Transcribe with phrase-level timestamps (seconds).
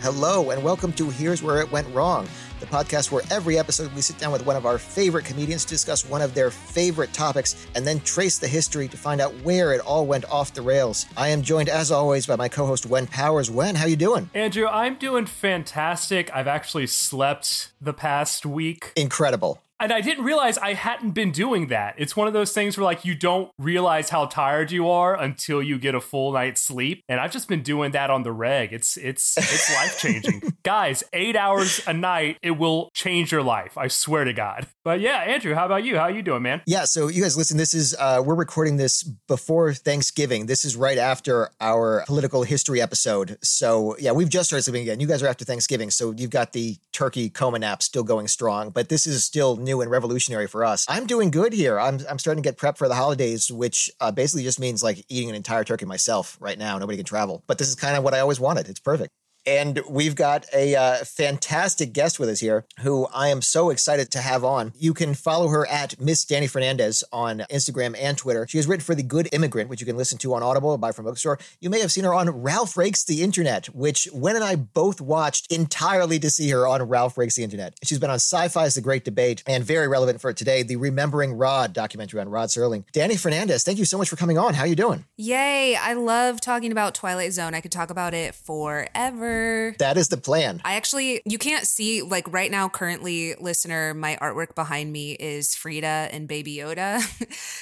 [0.00, 2.28] Hello, and welcome to Here's Where It Went Wrong,
[2.60, 5.70] the podcast where every episode we sit down with one of our favorite comedians to
[5.70, 9.72] discuss one of their favorite topics and then trace the history to find out where
[9.72, 11.06] it all went off the rails.
[11.16, 13.50] I am joined, as always, by my co-host Wen Powers.
[13.50, 14.30] Wen, how you doing?
[14.34, 16.30] Andrew, I'm doing fantastic.
[16.32, 18.92] I've actually slept the past week.
[18.96, 19.62] Incredible.
[19.78, 21.94] And I didn't realize I hadn't been doing that.
[21.98, 25.62] It's one of those things where like you don't realize how tired you are until
[25.62, 27.04] you get a full night's sleep.
[27.08, 28.72] And I've just been doing that on the reg.
[28.72, 30.42] It's it's it's life changing.
[30.62, 33.76] Guys, eight hours a night, it will change your life.
[33.76, 34.66] I swear to God.
[34.86, 35.96] But yeah, Andrew, how about you?
[35.96, 36.62] How are you doing, man?
[36.64, 40.46] Yeah, so you guys listen, this is uh we're recording this before Thanksgiving.
[40.46, 43.36] This is right after our political history episode.
[43.42, 45.00] So yeah, we've just started sleeping again.
[45.00, 48.70] You guys are after Thanksgiving, so you've got the turkey coma nap still going strong,
[48.70, 50.86] but this is still new and revolutionary for us.
[50.88, 51.80] I'm doing good here.
[51.80, 55.04] I'm, I'm starting to get prepped for the holidays, which uh, basically just means like
[55.08, 56.78] eating an entire turkey myself right now.
[56.78, 58.68] Nobody can travel, but this is kind of what I always wanted.
[58.68, 59.10] It's perfect.
[59.46, 64.10] And we've got a uh, fantastic guest with us here who I am so excited
[64.10, 64.72] to have on.
[64.76, 68.46] You can follow her at Miss Dani Fernandez on Instagram and Twitter.
[68.48, 70.78] She has written for The Good Immigrant, which you can listen to on Audible or
[70.78, 71.38] buy from bookstore.
[71.60, 75.00] You may have seen her on Ralph Breaks the Internet, which Wen and I both
[75.00, 77.74] watched entirely to see her on Ralph Breaks the Internet.
[77.84, 81.72] She's been on Sci-Fi's The Great Debate and very relevant for today, the Remembering Rod
[81.72, 82.84] documentary on Rod Serling.
[82.92, 84.54] Dani Fernandez, thank you so much for coming on.
[84.54, 85.04] How are you doing?
[85.16, 85.76] Yay!
[85.76, 87.54] I love talking about Twilight Zone.
[87.54, 89.35] I could talk about it forever.
[89.78, 90.60] That is the plan.
[90.64, 95.54] I actually, you can't see, like right now, currently, listener, my artwork behind me is
[95.54, 97.00] Frida and Baby Yoda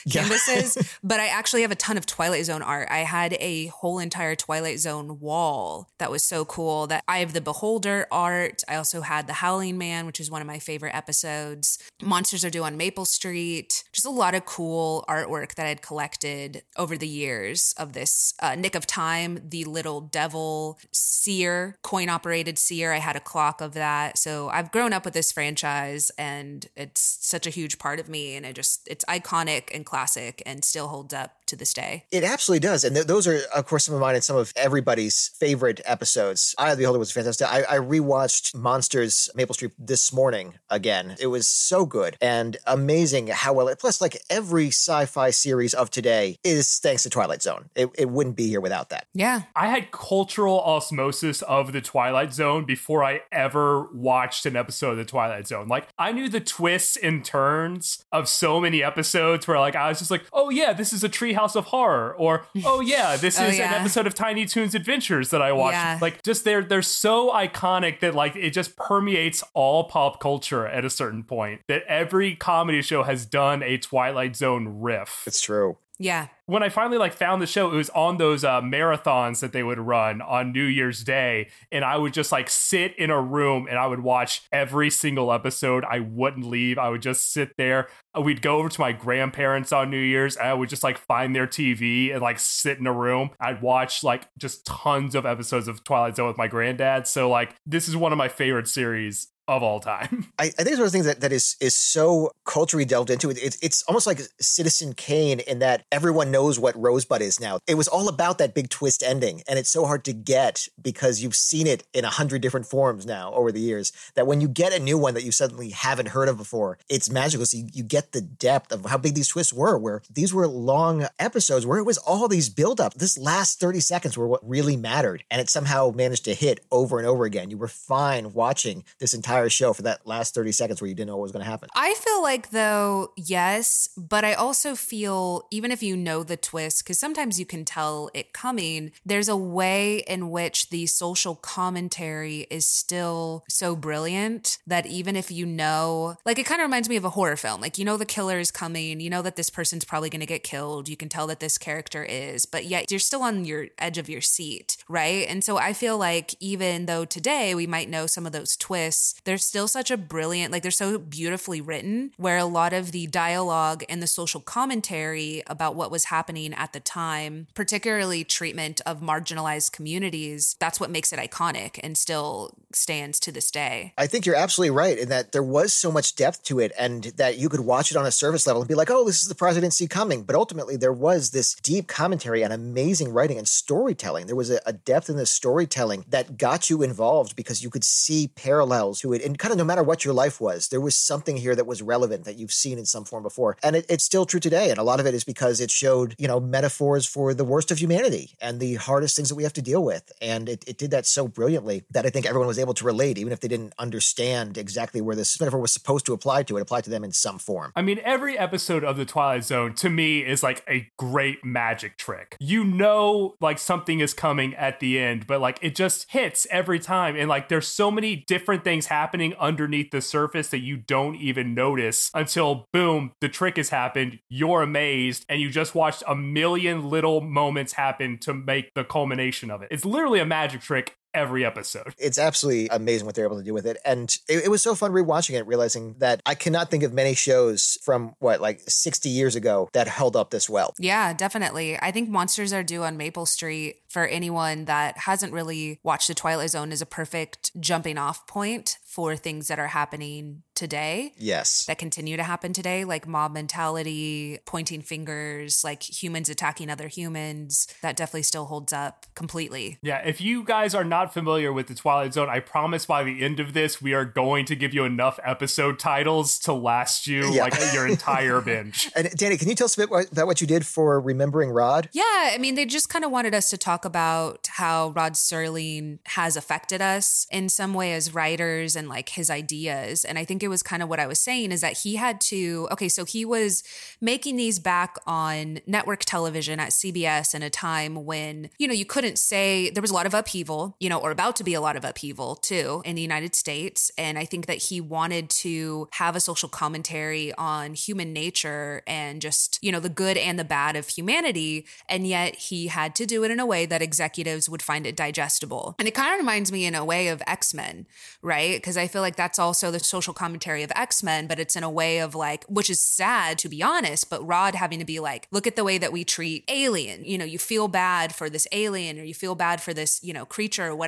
[0.10, 2.88] canvases, but I actually have a ton of Twilight Zone art.
[2.90, 7.32] I had a whole entire Twilight Zone wall that was so cool that I have
[7.32, 8.62] the Beholder art.
[8.68, 11.78] I also had The Howling Man, which is one of my favorite episodes.
[12.02, 13.84] Monsters Are Due on Maple Street.
[13.92, 18.54] Just a lot of cool artwork that I'd collected over the years of this uh,
[18.54, 22.92] Nick of Time, the little devil seer, coin operated seer.
[22.92, 24.18] I had a clock of that.
[24.18, 28.36] So I've grown up with this franchise and it's such a huge part of me.
[28.36, 32.04] And it just, it's iconic and classic and still holds up to this day.
[32.10, 32.84] It absolutely does.
[32.84, 36.54] And th- those are, of course, some of mine and some of everybody's favorite episodes.
[36.58, 37.46] Eye of the Beholder was fantastic.
[37.50, 41.16] I, I rewatched Monsters Maple Street this morning again.
[41.18, 45.74] It was so good and amazing how well it, plus, like every sci fi series
[45.74, 47.70] of today is thanks to Twilight Zone.
[47.74, 49.06] It, it wouldn't be here without that.
[49.14, 49.42] Yeah.
[49.54, 54.96] I had cultural osmosis of the Twilight Zone before I ever watched an episode of
[54.98, 55.68] the Twilight Zone.
[55.68, 59.98] Like, I knew the twists and turns of so many episodes where, like, I was
[59.98, 63.44] just like, oh, yeah, this is a Treehouse of Horror, or oh, yeah, this Oh,
[63.44, 63.74] is yeah.
[63.74, 65.74] an episode of Tiny Toons Adventures that I watched.
[65.74, 65.98] Yeah.
[66.00, 70.84] Like, just they're they're so iconic that like it just permeates all pop culture at
[70.84, 71.60] a certain point.
[71.68, 75.76] That every comedy show has done a Twilight Zone riff It's true.
[75.98, 76.26] Yeah.
[76.46, 79.62] when I finally like found the show, it was on those uh, marathons that they
[79.62, 83.66] would run on New Year's Day, and I would just like sit in a room
[83.68, 85.84] and I would watch every single episode.
[85.88, 86.78] I wouldn't leave.
[86.78, 87.88] I would just sit there.
[88.16, 90.98] Uh, We'd go over to my grandparents on New Year's, and I would just like
[90.98, 93.30] find their TV and like sit in a room.
[93.40, 97.06] I'd watch like just tons of episodes of Twilight Zone with my granddad.
[97.06, 100.26] So like this is one of my favorite series of all time.
[100.38, 103.10] I, I think it's one of the things that, that is is so culturally delved
[103.10, 103.30] into.
[103.30, 107.58] It, it's it's almost like Citizen Kane in that everyone knows what Rosebud is now.
[107.66, 111.22] It was all about that big twist ending, and it's so hard to get because
[111.22, 113.92] you've seen it in a hundred different forms now over the years.
[114.14, 117.10] That when you get a new one that you suddenly haven't heard of before, it's
[117.10, 117.46] magical.
[117.46, 119.76] So you, you get the depth of how big these twists were.
[119.78, 122.94] Where these were long episodes where it was all these build up.
[122.94, 126.98] This last thirty seconds were what really mattered, and it somehow managed to hit over
[126.98, 127.50] and over again.
[127.50, 131.08] You were fine watching this entire show for that last 30 seconds where you didn't
[131.08, 131.68] know what was going to happen.
[131.74, 136.84] I feel like, though, yes, but I also feel, even if you know the twist,
[136.84, 142.46] because sometimes you can tell it coming, there's a way in which the social commentary
[142.50, 146.96] is still so brilliant that even if you know, like, it kind of reminds me
[146.96, 147.60] of a horror film.
[147.60, 150.26] Like, you know, the killer is coming, you know that this person's probably going to
[150.26, 153.66] get killed, you can tell that this character is, but yet you're still on your
[153.78, 155.26] edge of your seat, right?
[155.28, 159.20] And so I feel like even though today we might know some of those twists,
[159.24, 163.06] they're still such a brilliant, like they're so beautifully written, where a lot of the
[163.06, 169.00] dialogue and the social commentary about what was happening at the time, particularly treatment of
[169.00, 173.92] marginalized communities, that's what makes it iconic and still stands to this day.
[173.96, 177.04] I think you're absolutely right in that there was so much depth to it and
[177.16, 179.28] that you could watch it on a surface level and be like, oh, this is
[179.28, 180.22] the presidency coming.
[180.22, 184.26] But ultimately, there was this deep commentary and amazing writing and storytelling.
[184.26, 187.84] There was a, a depth in the storytelling that got you involved because you could
[187.84, 189.24] see parallels to it.
[189.24, 191.82] And kind of no matter what your life was, there was something here that was
[191.82, 193.56] relevant that you've seen in some form before.
[193.62, 194.70] And it, it's still true today.
[194.70, 197.70] And a lot of it is because it showed, you know, metaphors for the worst
[197.70, 200.12] of humanity and the hardest things that we have to deal with.
[200.20, 203.18] And it, it did that so brilliantly that I think everyone was able to relate,
[203.18, 206.56] even if they didn't understand exactly where this metaphor was supposed to apply to.
[206.56, 207.72] It applied to them in some form.
[207.76, 211.96] I mean, every episode of The Twilight Zone to me is like a great magic
[211.96, 212.36] trick.
[212.40, 216.78] You know, like something is coming at the end, but like it just hits every
[216.78, 217.16] time.
[217.16, 221.54] And like there's so many different things happening underneath the surface that you don't even
[221.54, 224.18] notice until boom, the trick has happened.
[224.28, 229.50] You're amazed, and you just watched a million little moments happen to make the culmination
[229.50, 229.68] of it.
[229.70, 231.94] It's literally a magic trick every episode.
[232.04, 233.78] It's absolutely amazing what they're able to do with it.
[233.84, 237.14] And it, it, was so fun rewatching it, realizing that I cannot think of many
[237.14, 240.74] shows from what, like 60 years ago that held up this well.
[240.78, 241.78] Yeah, definitely.
[241.80, 246.14] I think Monsters Are Due on Maple Street for anyone that hasn't really watched The
[246.14, 251.12] Twilight Zone is a perfect jumping off point for things that are happening today.
[251.16, 251.64] Yes.
[251.66, 257.66] That continue to happen today, like mob mentality, pointing fingers, like humans attacking other humans.
[257.82, 259.78] That definitely still holds up completely.
[259.82, 259.98] Yeah.
[260.06, 263.40] If you guys are not familiar with the Twilight Zone, I promise by the end
[263.40, 267.42] of this, we are going to give you enough episode titles to last you yeah.
[267.42, 268.90] like your entire binge.
[268.94, 271.88] And Dani, can you tell us a bit about what you did for Remembering Rod?
[271.92, 272.02] Yeah.
[272.04, 276.36] I mean, they just kind of wanted us to talk about how Rod Serling has
[276.36, 280.04] affected us in some way as writers and and like his ideas.
[280.04, 282.20] And I think it was kind of what I was saying is that he had
[282.22, 283.62] to, okay, so he was
[283.98, 288.84] making these back on network television at CBS in a time when, you know, you
[288.84, 291.60] couldn't say there was a lot of upheaval, you know, or about to be a
[291.60, 293.90] lot of upheaval too in the United States.
[293.96, 299.22] And I think that he wanted to have a social commentary on human nature and
[299.22, 301.64] just, you know, the good and the bad of humanity.
[301.88, 304.94] And yet he had to do it in a way that executives would find it
[304.94, 305.74] digestible.
[305.78, 307.86] And it kind of reminds me in a way of X Men,
[308.22, 308.54] right?
[308.54, 311.54] Because because I feel like that's also the social commentary of X Men, but it's
[311.54, 314.84] in a way of like, which is sad to be honest, but Rod having to
[314.84, 317.04] be like, look at the way that we treat alien.
[317.04, 320.12] You know, you feel bad for this alien or you feel bad for this, you
[320.12, 320.83] know, creature or whatever.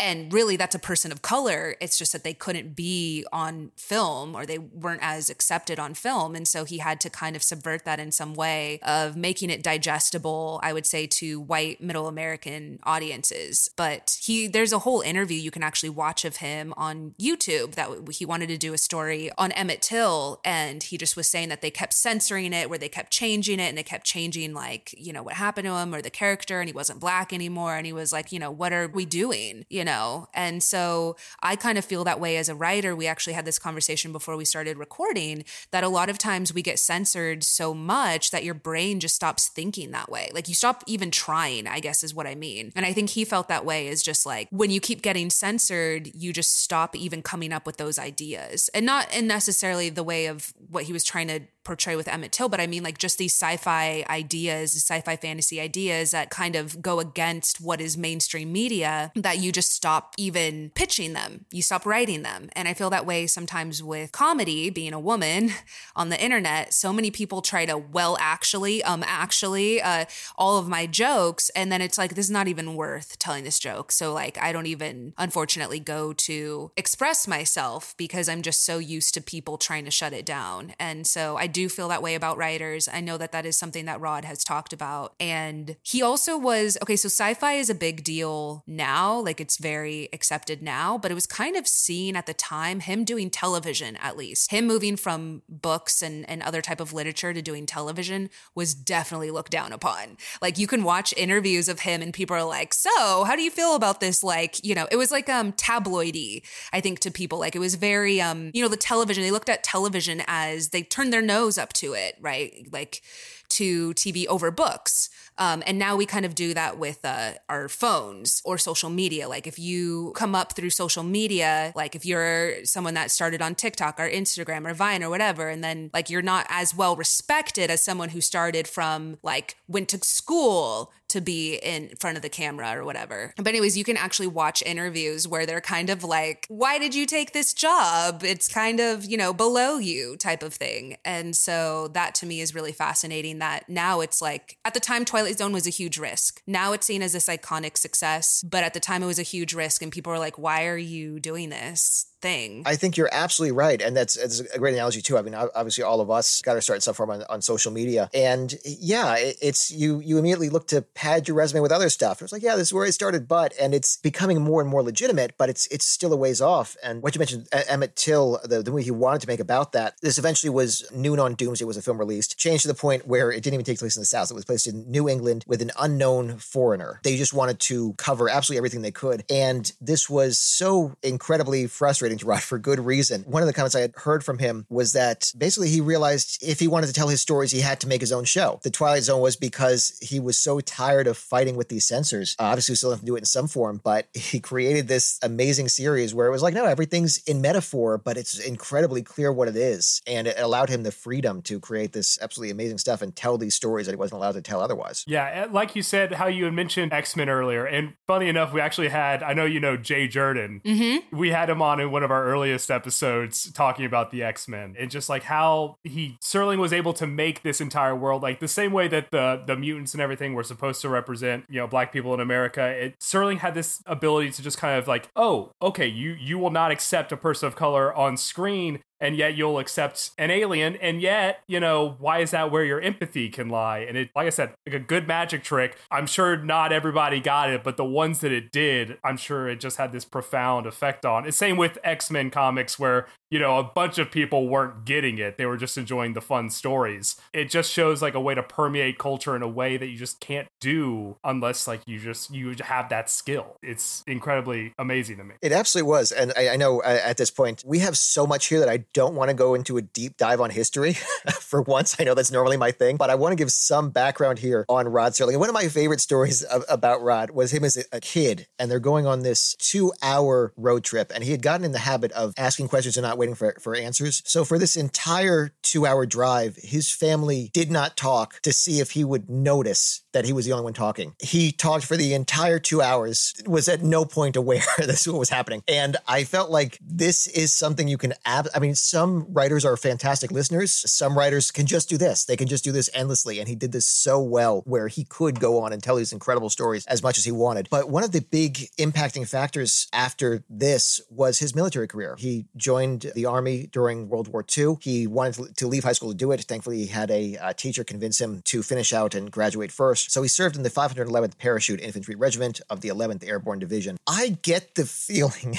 [0.00, 1.76] And really, that's a person of color.
[1.80, 6.34] It's just that they couldn't be on film or they weren't as accepted on film.
[6.34, 9.62] And so he had to kind of subvert that in some way of making it
[9.62, 13.70] digestible, I would say, to white middle American audiences.
[13.76, 17.88] But he, there's a whole interview you can actually watch of him on YouTube that
[18.12, 20.40] he wanted to do a story on Emmett Till.
[20.44, 23.68] And he just was saying that they kept censoring it, where they kept changing it
[23.68, 26.60] and they kept changing, like, you know, what happened to him or the character.
[26.60, 27.76] And he wasn't black anymore.
[27.76, 29.19] And he was like, you know, what are we doing?
[29.20, 30.28] Doing, you know?
[30.32, 32.96] And so I kind of feel that way as a writer.
[32.96, 36.62] We actually had this conversation before we started recording that a lot of times we
[36.62, 40.30] get censored so much that your brain just stops thinking that way.
[40.32, 42.72] Like you stop even trying, I guess is what I mean.
[42.74, 46.10] And I think he felt that way is just like when you keep getting censored,
[46.14, 50.24] you just stop even coming up with those ideas and not in necessarily the way
[50.28, 53.18] of what he was trying to portray with Emmett Till, but I mean like just
[53.18, 59.09] these sci-fi ideas, sci-fi fantasy ideas that kind of go against what is mainstream media
[59.14, 61.46] that you just stop even pitching them.
[61.50, 62.50] You stop writing them.
[62.54, 65.50] And I feel that way sometimes with comedy, being a woman
[65.96, 70.04] on the internet, so many people try to well actually, um actually uh
[70.36, 73.58] all of my jokes and then it's like this is not even worth telling this
[73.58, 73.92] joke.
[73.92, 79.14] So like I don't even unfortunately go to express myself because I'm just so used
[79.14, 80.74] to people trying to shut it down.
[80.78, 82.88] And so I do feel that way about writers.
[82.88, 85.14] I know that that is something that Rod has talked about.
[85.20, 89.56] And he also was okay, so sci fi is a big deal now, like it's
[89.56, 93.96] very accepted now, but it was kind of seen at the time, him doing television
[93.96, 98.28] at least, him moving from books and, and other type of literature to doing television
[98.54, 100.16] was definitely looked down upon.
[100.42, 103.50] Like you can watch interviews of him and people are like, so how do you
[103.50, 104.22] feel about this?
[104.22, 106.42] Like, you know, it was like um tabloidy,
[106.72, 107.38] I think, to people.
[107.38, 110.82] Like it was very um, you know, the television, they looked at television as they
[110.82, 112.66] turned their nose up to it, right?
[112.72, 113.02] Like
[113.50, 115.08] to TV over books.
[115.38, 119.28] Um, and now we kind of do that with uh, our phones or social media.
[119.28, 123.54] Like if you come up through social media, like if you're someone that started on
[123.54, 127.70] TikTok or Instagram or Vine or whatever, and then like you're not as well respected
[127.70, 132.28] as someone who started from like went to school to be in front of the
[132.28, 133.34] camera or whatever.
[133.36, 137.06] But anyways, you can actually watch interviews where they're kind of like, "Why did you
[137.06, 140.96] take this job?" It's kind of, you know, below you type of thing.
[141.04, 145.04] And so that to me is really fascinating that now it's like at the time
[145.04, 146.42] Twilight Zone was a huge risk.
[146.46, 149.54] Now it's seen as this iconic success, but at the time it was a huge
[149.54, 152.62] risk and people were like, "Why are you doing this?" Thing.
[152.66, 153.80] I think you're absolutely right.
[153.80, 155.18] And that's, that's a great analogy too.
[155.18, 158.10] I mean, obviously all of us got to start some form on, on social media.
[158.14, 161.88] And eh, yeah, it, it's you, you immediately look to pad your resume with other
[161.88, 162.22] stuff.
[162.22, 164.82] It's like, yeah, this is where I started, but, and it's becoming more and more
[164.82, 166.76] legitimate, but it's, it's still a ways off.
[166.82, 169.94] And what you mentioned, Emmett Till, the, the movie he wanted to make about that,
[170.02, 173.30] this eventually was Noon on Doomsday was a film released, changed to the point where
[173.30, 174.30] it didn't even take place in the South.
[174.30, 177.00] It was placed in New England with an unknown foreigner.
[177.02, 179.24] They just wanted to cover absolutely everything they could.
[179.30, 183.22] And this was so incredibly frustrating to write for good reason.
[183.22, 186.60] One of the comments I had heard from him was that basically he realized if
[186.60, 188.60] he wanted to tell his stories, he had to make his own show.
[188.62, 192.36] The Twilight Zone was because he was so tired of fighting with these censors.
[192.38, 195.18] Uh, obviously, we still have to do it in some form, but he created this
[195.22, 199.48] amazing series where it was like, no, everything's in metaphor, but it's incredibly clear what
[199.48, 200.00] it is.
[200.06, 203.54] And it allowed him the freedom to create this absolutely amazing stuff and tell these
[203.54, 205.04] stories that he wasn't allowed to tell otherwise.
[205.06, 207.64] Yeah, like you said, how you had mentioned X Men earlier.
[207.64, 210.60] And funny enough, we actually had, I know you know Jay Jordan.
[210.64, 211.16] Mm-hmm.
[211.16, 214.74] We had him on in one of our earliest episodes talking about the X Men
[214.78, 218.48] and just like how he Serling was able to make this entire world like the
[218.48, 221.92] same way that the the mutants and everything were supposed to represent you know black
[221.92, 222.66] people in America.
[222.66, 226.50] It Serling had this ability to just kind of like oh okay you you will
[226.50, 231.00] not accept a person of color on screen and yet you'll accept an alien and
[231.00, 233.78] yet you know why is that where your empathy can lie?
[233.80, 235.76] And it like i said like a good magic trick.
[235.90, 239.60] I'm sure not everybody got it but the ones that it did i'm sure it
[239.60, 241.26] just had this profound effect on.
[241.26, 245.38] It's same with x-men comics where you know a bunch of people weren't getting it.
[245.38, 247.16] They were just enjoying the fun stories.
[247.32, 250.20] It just shows like a way to permeate culture in a way that you just
[250.20, 253.56] can't do unless like you just you have that skill.
[253.62, 255.34] It's incredibly amazing to me.
[255.42, 258.46] It absolutely was and i, I know uh, at this point we have so much
[258.46, 260.92] here that i don't want to go into a deep dive on history
[261.40, 261.96] for once.
[261.98, 264.88] I know that's normally my thing, but I want to give some background here on
[264.88, 265.38] Rod Serling.
[265.38, 268.80] One of my favorite stories of, about Rod was him as a kid, and they're
[268.80, 272.34] going on this two hour road trip, and he had gotten in the habit of
[272.36, 274.22] asking questions and not waiting for, for answers.
[274.24, 278.92] So for this entire two hour drive, his family did not talk to see if
[278.92, 281.14] he would notice that he was the only one talking.
[281.20, 285.30] He talked for the entire two hours, was at no point aware this what was
[285.30, 285.62] happening.
[285.68, 289.76] And I felt like this is something you can ab- I mean, some writers are
[289.76, 290.72] fantastic listeners.
[290.90, 292.24] Some writers can just do this.
[292.24, 293.38] They can just do this endlessly.
[293.38, 296.50] And he did this so well where he could go on and tell these incredible
[296.50, 297.68] stories as much as he wanted.
[297.70, 302.16] But one of the big impacting factors after this was his military career.
[302.18, 304.76] He joined the army during World War II.
[304.80, 306.40] He wanted to leave high school to do it.
[306.42, 310.10] Thankfully, he had a, a teacher convince him to finish out and graduate first.
[310.10, 313.96] So he served in the 511th Parachute Infantry Regiment of the 11th Airborne Division.
[314.06, 315.56] I get the feeling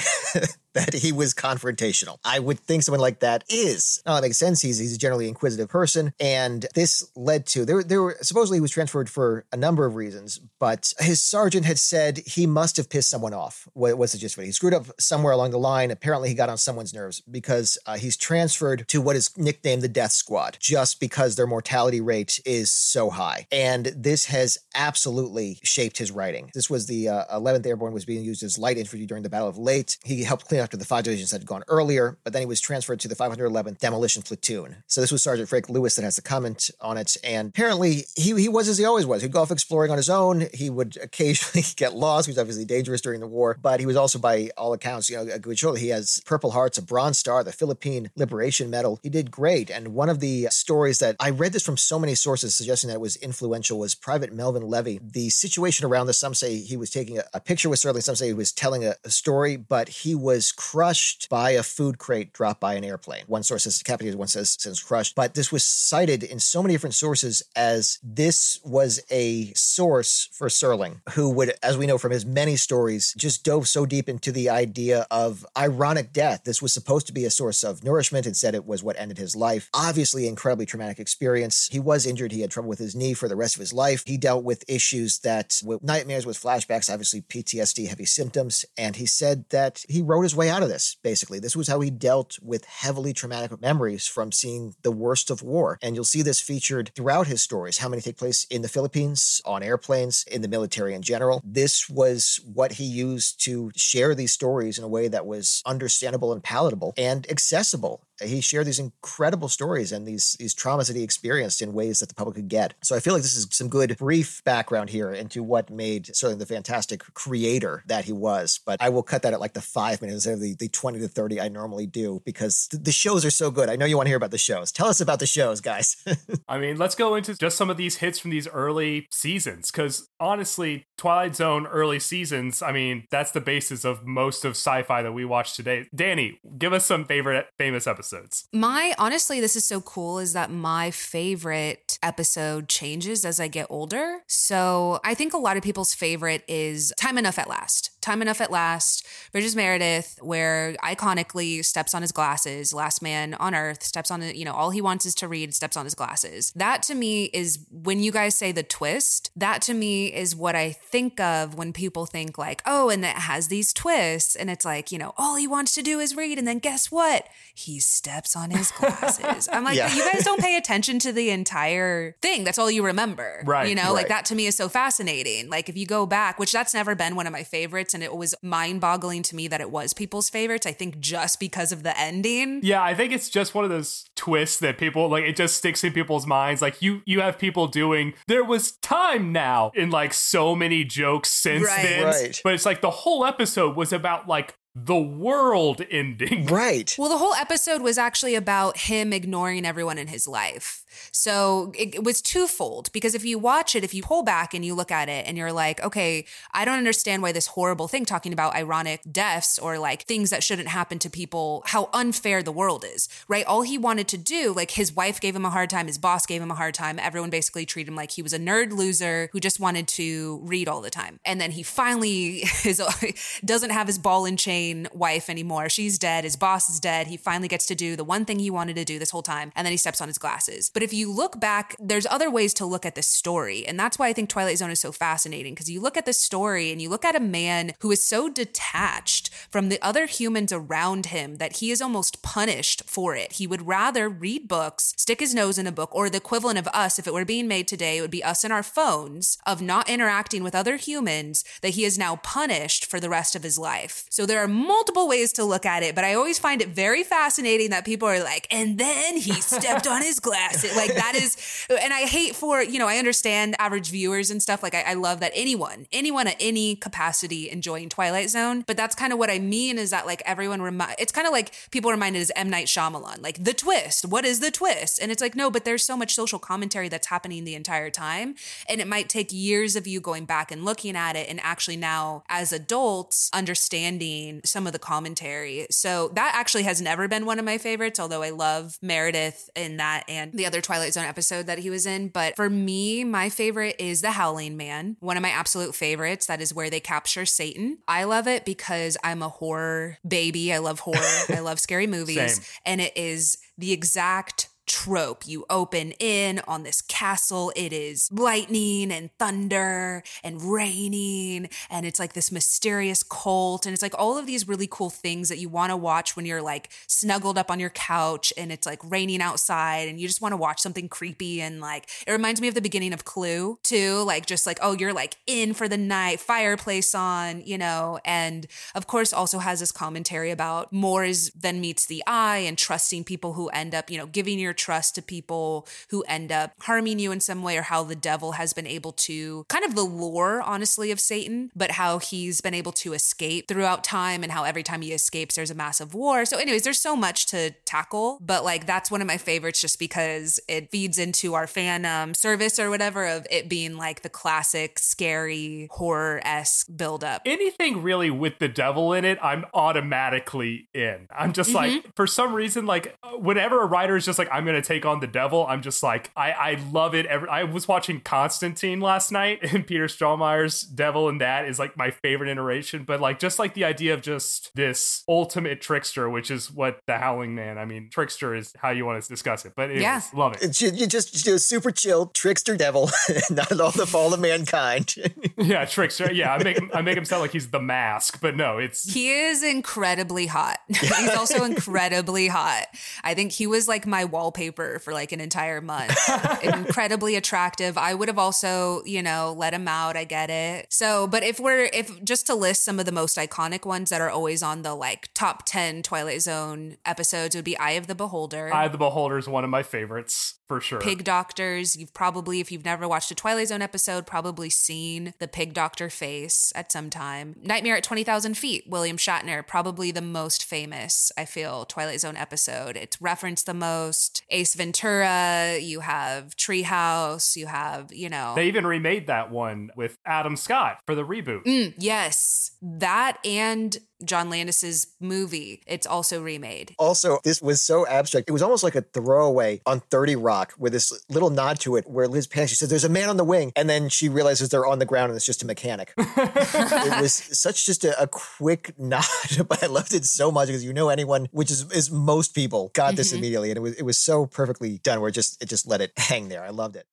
[0.74, 2.18] that he was confrontational.
[2.24, 4.02] I would think someone like that is.
[4.06, 4.62] Now that makes sense.
[4.62, 8.62] He's he's a generally inquisitive person, and this led to there there were supposedly he
[8.62, 12.88] was transferred for a number of reasons, but his sergeant had said he must have
[12.88, 13.68] pissed someone off.
[13.74, 14.46] What was the gist of it?
[14.46, 15.90] He screwed up somewhere along the line.
[15.90, 19.88] Apparently, he got on someone's nerves because uh, he's transferred to what is nicknamed the
[19.88, 25.98] Death Squad, just because their mortality rate is so high, and this has absolutely shaped
[25.98, 26.50] his writing.
[26.54, 29.48] This was the uh, 11th Airborne was being used as light infantry during the Battle
[29.48, 29.98] of Leyte.
[30.04, 33.00] He helped clean after the five divisions had gone earlier, but then he was transferred
[33.00, 34.82] to the 511th Demolition Platoon.
[34.86, 37.16] So this was Sergeant Frank Lewis that has the comment on it.
[37.24, 39.22] And apparently he, he was as he always was.
[39.22, 40.48] He'd go off exploring on his own.
[40.54, 42.26] He would occasionally get lost.
[42.26, 45.16] He was obviously dangerous during the war, but he was also by all accounts, you
[45.16, 45.78] know, a good shoulder.
[45.78, 49.00] He has Purple Hearts, a Bronze Star, the Philippine Liberation Medal.
[49.02, 49.70] He did great.
[49.70, 52.94] And one of the stories that I read this from so many sources suggesting that
[52.94, 55.00] it was influential was Private Melvin Levy.
[55.02, 58.14] The situation around this, some say he was taking a, a picture with Serling, some
[58.14, 62.32] say he was telling a, a story, but he was crushed by a food crate
[62.32, 63.24] dropped by an airplane.
[63.26, 65.14] One source says decapitated, one says says crushed.
[65.14, 70.48] But this was cited in so many different sources as this was a source for
[70.48, 74.32] Serling, who would, as we know from his many stories, just dove so deep into
[74.32, 76.44] the idea of ironic death.
[76.44, 78.26] This was supposed to be a source of nourishment.
[78.26, 79.68] Instead, it was what ended his life.
[79.74, 81.68] Obviously, incredibly traumatic experience.
[81.70, 82.32] He was injured.
[82.32, 84.02] He had trouble with his knee for the rest of his life.
[84.06, 88.64] He dealt with issues that with nightmares, with flashbacks, obviously PTSD, heavy symptoms.
[88.76, 91.38] And he said that he wrote his way way out of this, basically.
[91.38, 95.78] This was how he dealt with heavily traumatic memories from seeing the worst of war.
[95.80, 99.40] And you'll see this featured throughout his stories, how many take place in the Philippines,
[99.44, 101.42] on airplanes, in the military in general.
[101.44, 106.32] This was what he used to share these stories in a way that was understandable
[106.32, 111.02] and palatable and accessible he shared these incredible stories and these these traumas that he
[111.02, 112.74] experienced in ways that the public could get.
[112.82, 116.38] So I feel like this is some good brief background here into what made Serling
[116.38, 118.60] the fantastic creator that he was.
[118.64, 121.00] But I will cut that at like the five minutes instead of the, the 20
[121.00, 123.68] to 30 I normally do because th- the shows are so good.
[123.68, 124.72] I know you want to hear about the shows.
[124.72, 125.96] Tell us about the shows, guys.
[126.48, 130.08] I mean, let's go into just some of these hits from these early seasons because
[130.20, 135.12] honestly, Twilight Zone early seasons, I mean, that's the basis of most of sci-fi that
[135.12, 135.86] we watch today.
[135.94, 138.48] Dani, give us some favorite famous episodes episodes.
[138.52, 143.66] My honestly, this is so cool is that my favorite episode changes as I get
[143.70, 144.20] older.
[144.26, 147.90] So I think a lot of people's favorite is Time Enough at Last.
[148.00, 153.54] Time Enough at Last, Burgess Meredith, where iconically steps on his glasses, last man on
[153.54, 156.52] earth, steps on, you know, all he wants is to read, steps on his glasses.
[156.56, 160.56] That to me is when you guys say the twist, that to me is what
[160.56, 164.34] I think of when people think like, oh, and it has these twists.
[164.34, 166.38] And it's like, you know, all he wants to do is read.
[166.38, 167.28] And then guess what?
[167.54, 169.48] He steps on his glasses.
[169.52, 169.94] I'm like, yeah.
[169.94, 172.44] you guys don't pay attention to the entire thing.
[172.44, 173.42] That's all you remember.
[173.44, 173.68] Right.
[173.68, 173.92] You know, right.
[173.92, 175.48] like that to me is so fascinating.
[175.48, 178.02] Like if you go back, which that's never been one of my favorites favorites and
[178.02, 180.66] it was mind-boggling to me that it was people's favorites.
[180.66, 182.60] I think just because of the ending.
[182.62, 185.84] Yeah, I think it's just one of those twists that people like it just sticks
[185.84, 186.62] in people's minds.
[186.62, 191.30] Like you you have people doing there was time now in like so many jokes
[191.30, 191.82] since right.
[191.82, 192.04] then.
[192.04, 192.40] Right.
[192.44, 196.46] But it's like the whole episode was about like the world ending.
[196.46, 196.94] Right.
[196.98, 200.81] Well, the whole episode was actually about him ignoring everyone in his life.
[201.10, 204.64] So it, it, was twofold because if you watch it, if you pull back and
[204.64, 208.04] you look at it and you're like, okay, I don't understand why this horrible thing
[208.04, 212.52] talking about ironic deaths or like things that shouldn't happen to people, how unfair the
[212.52, 213.46] world is, right?
[213.46, 216.26] All he wanted to do, like his wife gave him a hard time, his boss
[216.26, 216.98] gave him a hard time.
[216.98, 220.68] Everyone basically treated him like he was a nerd loser who just wanted to read
[220.68, 221.20] all the time.
[221.24, 222.82] And then he finally is,
[223.44, 225.68] doesn't have his ball and chain wife anymore.
[225.68, 226.24] She's dead.
[226.24, 227.06] His boss is dead.
[227.06, 229.52] He finally gets to do the one thing he wanted to do this whole time.
[229.54, 230.70] And then he steps on his glasses.
[230.72, 233.66] But if you look back, there's other ways to look at this story.
[233.66, 236.12] And that's why I think Twilight Zone is so fascinating because you look at the
[236.12, 240.52] story and you look at a man who is so detached from the other humans
[240.52, 243.34] around him that he is almost punished for it.
[243.34, 246.68] He would rather read books, stick his nose in a book, or the equivalent of
[246.68, 249.62] us, if it were being made today, it would be us and our phones of
[249.62, 253.58] not interacting with other humans that he is now punished for the rest of his
[253.58, 254.06] life.
[254.10, 257.02] So there are multiple ways to look at it, but I always find it very
[257.02, 261.36] fascinating that people are like, and then he stepped on his glasses like that is,
[261.70, 264.62] and I hate for, you know, I understand average viewers and stuff.
[264.62, 268.64] Like I, I love that anyone, anyone at any capacity enjoying Twilight Zone.
[268.66, 271.32] But that's kind of what I mean is that like everyone, remi- it's kind of
[271.32, 272.50] like people reminded as M.
[272.50, 274.06] Night Shyamalan, like the twist.
[274.06, 275.00] What is the twist?
[275.00, 278.34] And it's like, no, but there's so much social commentary that's happening the entire time.
[278.68, 281.76] And it might take years of you going back and looking at it and actually
[281.76, 285.66] now as adults understanding some of the commentary.
[285.70, 289.76] So that actually has never been one of my favorites, although I love Meredith in
[289.76, 292.08] that and the other Twilight Zone episode that he was in.
[292.08, 296.26] But for me, my favorite is The Howling Man, one of my absolute favorites.
[296.26, 297.78] That is where they capture Satan.
[297.86, 300.52] I love it because I'm a horror baby.
[300.52, 300.98] I love horror,
[301.28, 302.36] I love scary movies.
[302.36, 302.44] Same.
[302.64, 305.26] And it is the exact trope.
[305.26, 307.52] You open in on this castle.
[307.56, 311.48] It is lightning and thunder and raining.
[311.70, 313.66] And it's like this mysterious cult.
[313.66, 316.26] And it's like all of these really cool things that you want to watch when
[316.26, 320.22] you're like snuggled up on your couch and it's like raining outside and you just
[320.22, 321.40] want to watch something creepy.
[321.40, 324.02] And like, it reminds me of the beginning of Clue too.
[324.02, 327.98] Like, just like, oh, you're like in for the night, fireplace on, you know.
[328.04, 332.56] And of course, also has this commentary about more is than meets the eye and
[332.56, 336.52] trusting people who end up, you know, giving your trust to people who end up
[336.60, 339.74] harming you in some way, or how the devil has been able to kind of
[339.74, 344.32] the lore, honestly, of Satan, but how he's been able to escape throughout time and
[344.32, 346.24] how every time he escapes, there's a massive war.
[346.24, 349.78] So, anyways, there's so much to tackle, but like that's one of my favorites just
[349.78, 354.08] because it feeds into our fan um, service or whatever of it being like the
[354.08, 357.22] classic scary horror esque buildup.
[357.24, 361.08] Anything really with the devil in it, I'm automatically in.
[361.14, 361.56] I'm just mm-hmm.
[361.56, 364.66] like, for some reason, like whenever a writer is just like, I'm I'm going to
[364.66, 367.06] take on the devil, I'm just like, I, I love it.
[367.06, 371.76] Every, I was watching Constantine last night, and Peter Stormare's devil in that is like
[371.76, 372.82] my favorite iteration.
[372.84, 376.98] But like, just like the idea of just this ultimate trickster, which is what the
[376.98, 379.52] Howling Man, I mean, trickster is how you want to discuss it.
[379.54, 380.00] But anyways, Yeah.
[380.12, 380.42] love it.
[380.42, 382.90] It's you just you know, super chill trickster devil,
[383.30, 384.94] not at all the fall of mankind.
[385.38, 386.12] Yeah, trickster.
[386.12, 388.92] Yeah, I make him, I make him sound like he's the mask, but no, it's
[388.92, 390.58] He is incredibly hot.
[390.68, 392.66] He's also incredibly hot.
[393.02, 395.94] I think he was like my wallpaper for like an entire month.
[396.42, 397.76] incredibly attractive.
[397.76, 399.96] I would have also, you know, let him out.
[399.96, 400.72] I get it.
[400.72, 404.00] So, but if we're, if just to list some of the most iconic ones that
[404.00, 407.94] are always on the like top 10 Twilight Zone episodes, would be Eye of the
[407.94, 408.52] Beholder.
[408.52, 410.80] Eye of the Beholder is one of my favorites for sure.
[410.80, 411.76] Pig doctors.
[411.76, 415.88] You've probably, if you've never watched a Twilight Zone episode, probably seen the pig doctor
[415.88, 417.36] face at some time.
[417.42, 422.76] Nightmare at 20,000 Feet, William Shatner, probably the most famous, I feel, Twilight Zone episode.
[422.76, 424.22] It's referenced the most.
[424.28, 428.34] Ace Ventura, you have Treehouse, you have, you know.
[428.36, 431.44] They even remade that one with Adam Scott for the reboot.
[431.44, 435.62] Mm, yes, that and John Landis's movie.
[435.66, 436.74] It's also remade.
[436.78, 438.28] Also, this was so abstract.
[438.28, 441.88] It was almost like a throwaway on 30 Rock with this little nod to it
[441.88, 443.52] where Liz Pan, she says, There's a man on the wing.
[443.56, 445.92] And then she realizes they're on the ground and it's just a mechanic.
[445.98, 449.04] it was such just a, a quick nod,
[449.48, 452.70] but I loved it so much because you know anyone, which is, is most people,
[452.74, 453.18] got this Mhm.
[453.18, 453.50] immediately.
[453.50, 455.92] And it was it was so perfectly done where it just it just let it
[455.96, 456.42] hang there.
[456.44, 456.86] I loved it.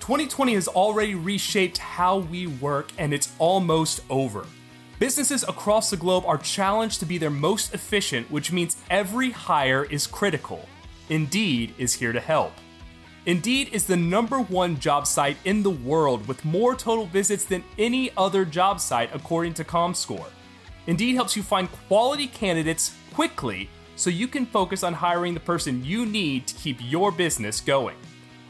[0.00, 4.46] 2020 has already reshaped how we work, and it's almost over.
[5.02, 9.82] Businesses across the globe are challenged to be their most efficient, which means every hire
[9.86, 10.68] is critical.
[11.08, 12.52] Indeed is here to help.
[13.26, 17.64] Indeed is the number one job site in the world with more total visits than
[17.80, 20.30] any other job site, according to ComScore.
[20.86, 25.84] Indeed helps you find quality candidates quickly so you can focus on hiring the person
[25.84, 27.96] you need to keep your business going.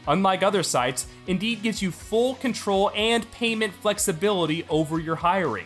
[0.07, 5.65] Unlike other sites, Indeed gives you full control and payment flexibility over your hiring.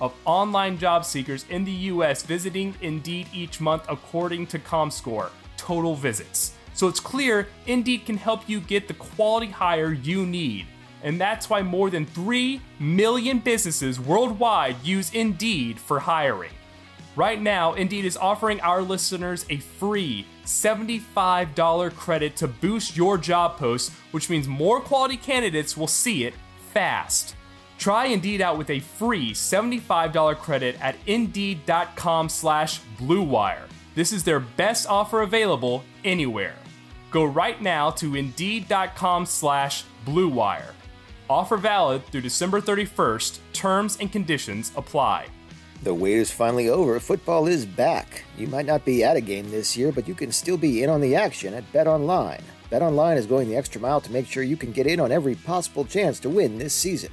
[0.00, 5.94] of online job seekers in the US visiting Indeed each month, according to ComScore, total
[5.94, 6.54] visits.
[6.74, 10.66] So it's clear Indeed can help you get the quality hire you need.
[11.02, 16.52] And that's why more than 3 million businesses worldwide use Indeed for hiring.
[17.14, 23.56] Right now, Indeed is offering our listeners a free $75 credit to boost your job
[23.56, 26.34] post, which means more quality candidates will see it
[26.72, 27.35] fast.
[27.78, 33.68] Try Indeed out with a free $75 credit at Indeed.com slash BlueWire.
[33.94, 36.56] This is their best offer available anywhere.
[37.10, 40.72] Go right now to Indeed.com slash BlueWire.
[41.28, 43.38] Offer valid through December 31st.
[43.52, 45.26] Terms and conditions apply.
[45.82, 46.98] The wait is finally over.
[47.00, 48.24] Football is back.
[48.36, 50.90] You might not be at a game this year, but you can still be in
[50.90, 52.42] on the action at Bet Online.
[52.70, 55.12] Bet Online is going the extra mile to make sure you can get in on
[55.12, 57.12] every possible chance to win this season.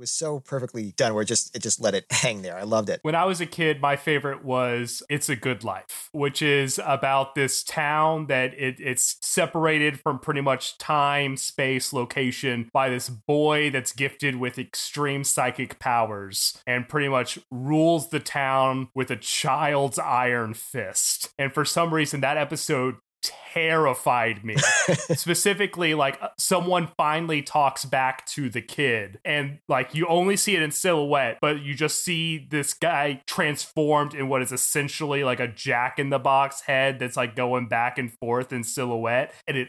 [0.00, 2.56] Was so perfectly done where it just it just let it hang there.
[2.56, 3.00] I loved it.
[3.02, 7.34] When I was a kid, my favorite was It's a Good Life, which is about
[7.34, 13.68] this town that it, it's separated from pretty much time, space, location by this boy
[13.68, 19.98] that's gifted with extreme psychic powers and pretty much rules the town with a child's
[19.98, 21.28] iron fist.
[21.38, 24.56] And for some reason, that episode terrified me.
[25.14, 30.56] Specifically, like uh, someone finally talks back to the kid, and like you only see
[30.56, 35.40] it in silhouette, but you just see this guy transformed in what is essentially like
[35.40, 39.56] a jack in the box head that's like going back and forth in silhouette, and
[39.56, 39.68] it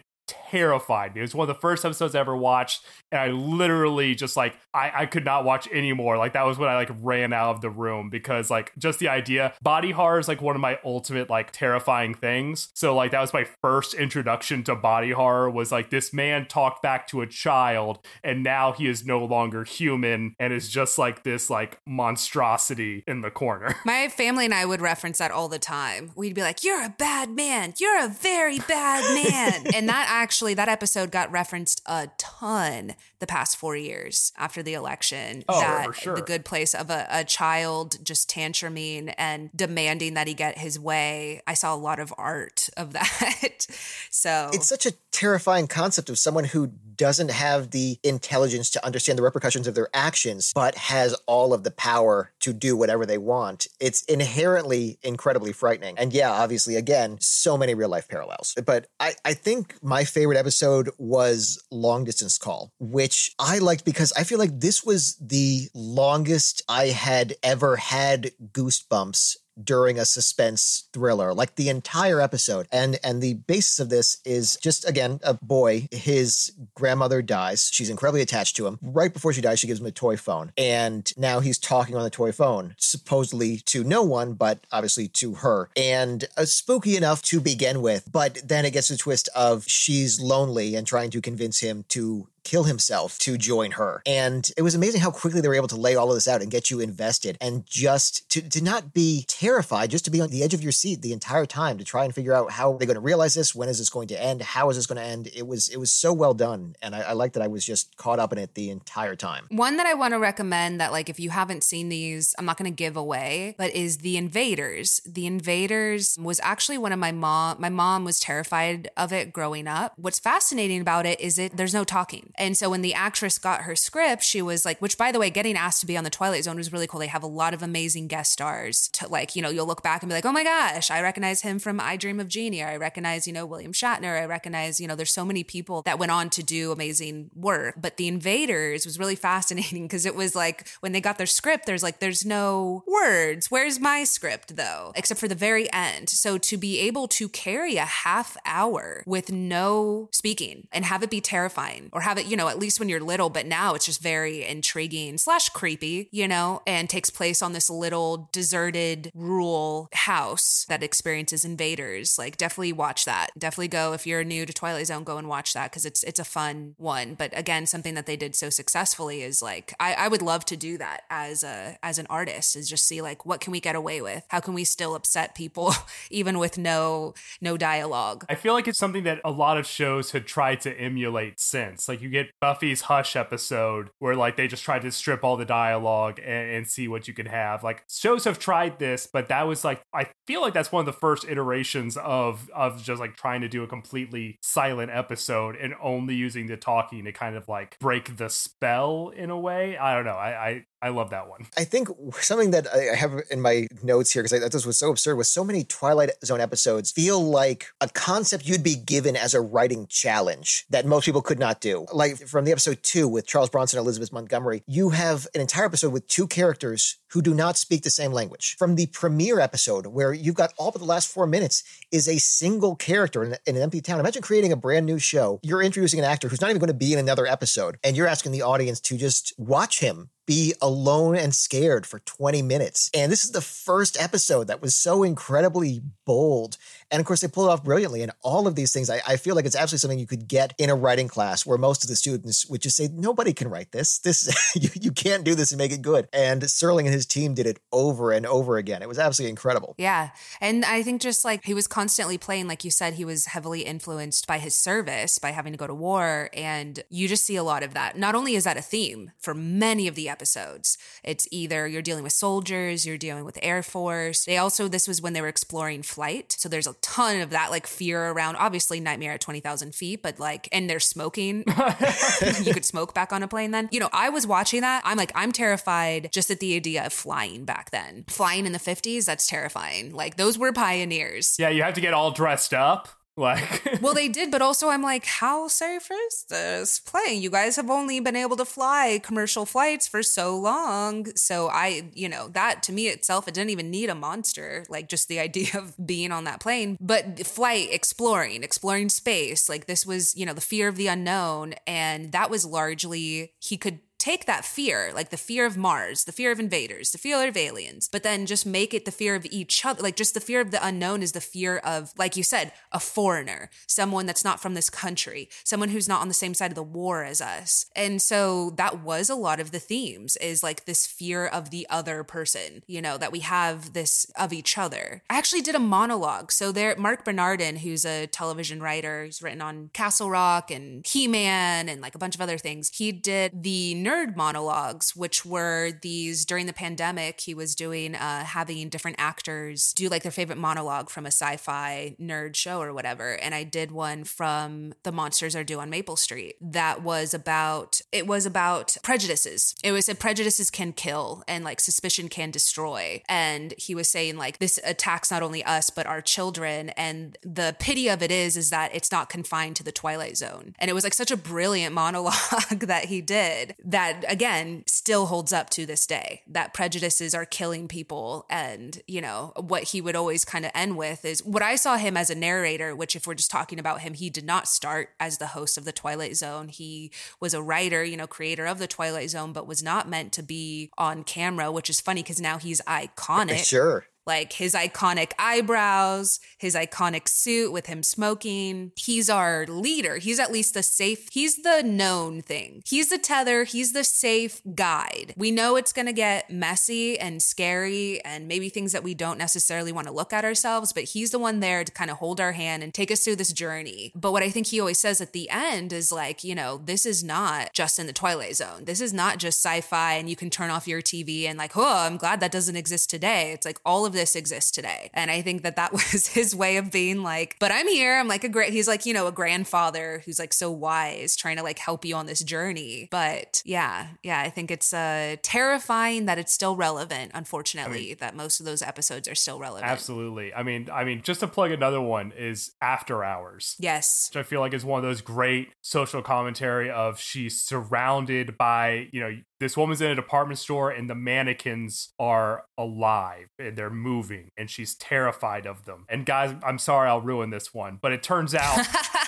[0.49, 1.21] terrified me.
[1.21, 4.55] It was one of the first episodes I ever watched, and I literally just like
[4.73, 6.17] I, I could not watch anymore.
[6.17, 9.09] Like that was when I like ran out of the room because like just the
[9.09, 12.69] idea body horror is like one of my ultimate like terrifying things.
[12.73, 16.81] So like that was my first introduction to body horror was like this man talked
[16.81, 21.23] back to a child and now he is no longer human and is just like
[21.23, 23.75] this like monstrosity in the corner.
[23.85, 26.11] My family and I would reference that all the time.
[26.15, 27.73] We'd be like, "You're a bad man.
[27.79, 33.27] You're a very bad man." and that actually that episode got referenced a ton the
[33.27, 35.45] past 4 years after the election.
[35.47, 36.15] Oh, that for sure.
[36.15, 40.77] the good place of a, a child just tantruming and demanding that he get his
[40.77, 41.41] way.
[41.47, 43.67] I saw a lot of art of that.
[44.09, 49.17] so It's such a terrifying concept of someone who doesn't have the intelligence to understand
[49.17, 53.17] the repercussions of their actions, but has all of the power to do whatever they
[53.17, 53.65] want.
[53.79, 55.97] It's inherently incredibly frightening.
[55.97, 58.55] And yeah, obviously, again, so many real life parallels.
[58.63, 64.13] But I, I think my favorite episode was Long Distance Call, which I liked because
[64.13, 70.87] I feel like this was the longest I had ever had goosebumps during a suspense
[70.93, 72.67] thriller like the entire episode.
[72.71, 77.69] And and the basis of this is just again a boy his grandmother dies.
[77.71, 78.79] She's incredibly attached to him.
[78.81, 80.51] Right before she dies she gives him a toy phone.
[80.57, 85.35] And now he's talking on the toy phone supposedly to no one but obviously to
[85.35, 85.69] her.
[85.75, 90.19] And uh, spooky enough to begin with but then it gets a twist of she's
[90.19, 94.01] lonely and trying to convince him to kill himself to join her.
[94.05, 96.41] And it was amazing how quickly they were able to lay all of this out
[96.41, 100.29] and get you invested and just to, to not be terrified, just to be on
[100.29, 102.87] the edge of your seat the entire time to try and figure out how they're
[102.87, 105.07] going to realize this, when is this going to end, how is this going to
[105.07, 105.29] end.
[105.35, 106.75] It was it was so well done.
[106.81, 109.45] And I, I like that I was just caught up in it the entire time.
[109.49, 112.57] One that I want to recommend that, like, if you haven't seen these, I'm not
[112.57, 115.01] going to give away, but is The Invaders.
[115.05, 117.57] The Invaders was actually one of my mom.
[117.59, 119.93] My mom was terrified of it growing up.
[119.97, 123.61] What's fascinating about it is it there's no talking, and so when the actress got
[123.61, 126.09] her script, she was like, which by the way, getting asked to be on the
[126.09, 126.99] Twilight Zone was really cool.
[126.99, 128.89] They have a lot of amazing guest stars.
[128.93, 131.41] To like, you know, you'll look back and be like, oh my gosh, I recognize
[131.41, 132.63] him from I Dream of Jeannie.
[132.63, 134.21] I recognize, you know, William Shatner.
[134.21, 137.75] I recognize, you know, there's so many people that went on to do amazing work.
[137.79, 141.65] But The Invaders was really fascinating because it was like when they got their script,
[141.65, 143.49] there's like, there's no words.
[143.49, 144.91] Where's my script though?
[144.95, 146.09] Except for the very end.
[146.09, 151.09] So to be able to carry a half hour with no speaking and have it
[151.09, 153.85] be terrifying or have it, you know, at least when you're little, but now it's
[153.85, 159.89] just very intriguing slash creepy, you know, and takes place on this little deserted rural
[159.93, 162.17] house that experiences invaders.
[162.17, 163.29] Like definitely watch that.
[163.37, 166.19] Definitely go if you're new to Twilight Zone, go and watch that because it's it's
[166.19, 167.15] a fun one.
[167.15, 170.57] But again, something that they did so successfully is like I, I would love to
[170.57, 173.75] do that as a as an artist is just see like what can we get
[173.75, 174.25] away with?
[174.29, 175.73] How can we still upset people
[176.09, 178.25] even with no no dialogue?
[178.29, 181.87] I feel like it's something that a lot of shows had tried to emulate since.
[181.87, 185.45] Like you get Buffy's Hush episode where like they just tried to strip all the
[185.45, 187.63] dialogue and, and see what you could have.
[187.63, 190.85] Like shows have tried this, but that was like I feel like that's one of
[190.85, 195.73] the first iterations of of just like trying to do a completely silent episode and
[195.81, 199.77] only using the talking to kind of like break the spell in a way.
[199.77, 200.11] I don't know.
[200.11, 201.45] I I, I love that one.
[201.57, 204.77] I think something that I have in my notes here, because I thought this was
[204.77, 209.15] so absurd, was so many Twilight Zone episodes feel like a concept you'd be given
[209.15, 211.85] as a writing challenge that most people could not do.
[212.01, 215.65] Like from the episode two with Charles Bronson and Elizabeth Montgomery, you have an entire
[215.65, 218.55] episode with two characters who do not speak the same language.
[218.57, 222.19] From the premiere episode, where you've got all but the last four minutes, is a
[222.19, 223.99] single character in, in an empty town.
[223.99, 225.39] Imagine creating a brand new show.
[225.43, 228.07] You're introducing an actor who's not even going to be in another episode, and you're
[228.07, 232.89] asking the audience to just watch him be alone and scared for 20 minutes.
[232.93, 236.57] And this is the first episode that was so incredibly bold.
[236.89, 238.01] And of course, they pulled it off brilliantly.
[238.01, 240.53] And all of these things, I, I, feel like it's absolutely something you could get
[240.57, 243.71] in a writing class where most of the students would just say, nobody can write
[243.71, 243.99] this.
[243.99, 246.07] This you, you can't do this and make it good.
[246.13, 248.81] And Serling and his team did it over and over again.
[248.81, 249.75] It was absolutely incredible.
[249.77, 250.09] Yeah.
[250.39, 253.61] And I think just like he was constantly playing, like you said, he was heavily
[253.61, 256.29] influenced by his service, by having to go to war.
[256.33, 257.97] And you just see a lot of that.
[257.97, 262.03] Not only is that a theme for many of the episodes, it's either you're dealing
[262.03, 264.25] with soldiers, you're dealing with Air Force.
[264.25, 266.35] They also, this was when they were exploring flight.
[266.37, 270.19] So there's a ton of that like fear around, obviously, Nightmare at 20,000 feet, but
[270.19, 271.43] like, and they're smoking.
[272.43, 273.69] you could smoke back on a plane then.
[273.71, 274.81] You know, I was watching that.
[274.85, 278.05] I'm like, I'm terrified just at the idea of flying back then.
[278.07, 279.93] Flying in the 50s, that's terrifying.
[279.93, 281.35] Like, those were pioneers.
[281.39, 284.81] Yeah, you have to get all dressed up Like, well, they did, but also I'm
[284.81, 287.21] like, how safe is this plane?
[287.21, 291.07] You guys have only been able to fly commercial flights for so long.
[291.15, 294.65] So I, you know, that to me itself, it didn't even need a monster.
[294.69, 299.49] Like just the idea of being on that plane, but flight, exploring, exploring space.
[299.49, 301.53] Like this was, you know, the fear of the unknown.
[301.67, 306.11] And that was largely, he could take that fear, like the fear of Mars, the
[306.11, 309.27] fear of invaders, the fear of aliens, but then just make it the fear of
[309.29, 309.83] each other.
[309.83, 312.79] Like just the fear of the unknown is the fear of, like you said, a
[312.79, 316.55] foreigner, someone that's not from this country, someone who's not on the same side of
[316.55, 317.67] the war as us.
[317.75, 321.67] And so that was a lot of the themes is like this fear of the
[321.69, 325.03] other person, you know, that we have this of each other.
[325.11, 326.31] I actually did a monologue.
[326.31, 331.07] So there, Marc Bernardin, who's a television writer, he's written on Castle Rock and He
[331.07, 332.71] Man and like a bunch of other things.
[332.73, 337.21] He did the nerd monologues, which were these during the pandemic.
[337.21, 341.37] He was doing, uh, having different actors do like their favorite monologue from a sci
[341.37, 343.13] fi nerd show or whatever.
[343.13, 347.81] And I did one from The Monsters Are Due on Maple Street that was about,
[347.91, 349.55] it was about prejudices.
[349.63, 353.01] It was a prejudices can kill and like suspicion can destroy.
[353.09, 356.69] And he was saying like this attacks not only us, but our children.
[356.69, 360.55] And the pity of it is, is that it's not confined to the Twilight Zone.
[360.59, 365.07] And it was like such a brilliant monologue that he did that that again still
[365.07, 369.81] holds up to this day that prejudices are killing people and you know what he
[369.81, 372.95] would always kind of end with is what i saw him as a narrator which
[372.95, 375.71] if we're just talking about him he did not start as the host of the
[375.71, 379.63] twilight zone he was a writer you know creator of the twilight zone but was
[379.63, 383.85] not meant to be on camera which is funny because now he's iconic Sure.
[384.05, 388.71] Like his iconic eyebrows, his iconic suit with him smoking.
[388.75, 389.97] He's our leader.
[389.97, 392.61] He's at least the safe, he's the known thing.
[392.65, 395.13] He's the tether, he's the safe guide.
[395.15, 399.17] We know it's going to get messy and scary and maybe things that we don't
[399.17, 402.19] necessarily want to look at ourselves, but he's the one there to kind of hold
[402.19, 403.91] our hand and take us through this journey.
[403.95, 406.85] But what I think he always says at the end is like, you know, this
[406.85, 408.65] is not just in the Twilight Zone.
[408.65, 411.55] This is not just sci fi and you can turn off your TV and like,
[411.55, 413.31] oh, I'm glad that doesn't exist today.
[413.31, 414.89] It's like all of this exists today.
[414.93, 417.97] And I think that that was his way of being like, but I'm here.
[417.99, 421.37] I'm like a great, he's like, you know, a grandfather who's like so wise, trying
[421.37, 422.87] to like help you on this journey.
[422.91, 427.97] But yeah, yeah, I think it's uh, terrifying that it's still relevant, unfortunately, I mean,
[427.99, 429.69] that most of those episodes are still relevant.
[429.69, 430.33] Absolutely.
[430.33, 433.55] I mean, I mean, just to plug another one is After Hours.
[433.59, 434.09] Yes.
[434.11, 438.87] Which I feel like is one of those great social commentary of she's surrounded by,
[438.91, 443.71] you know, this woman's in a department store and the mannequins are alive and they're
[443.71, 445.83] moving and she's terrified of them.
[445.89, 448.63] And guys, I'm sorry I'll ruin this one, but it turns out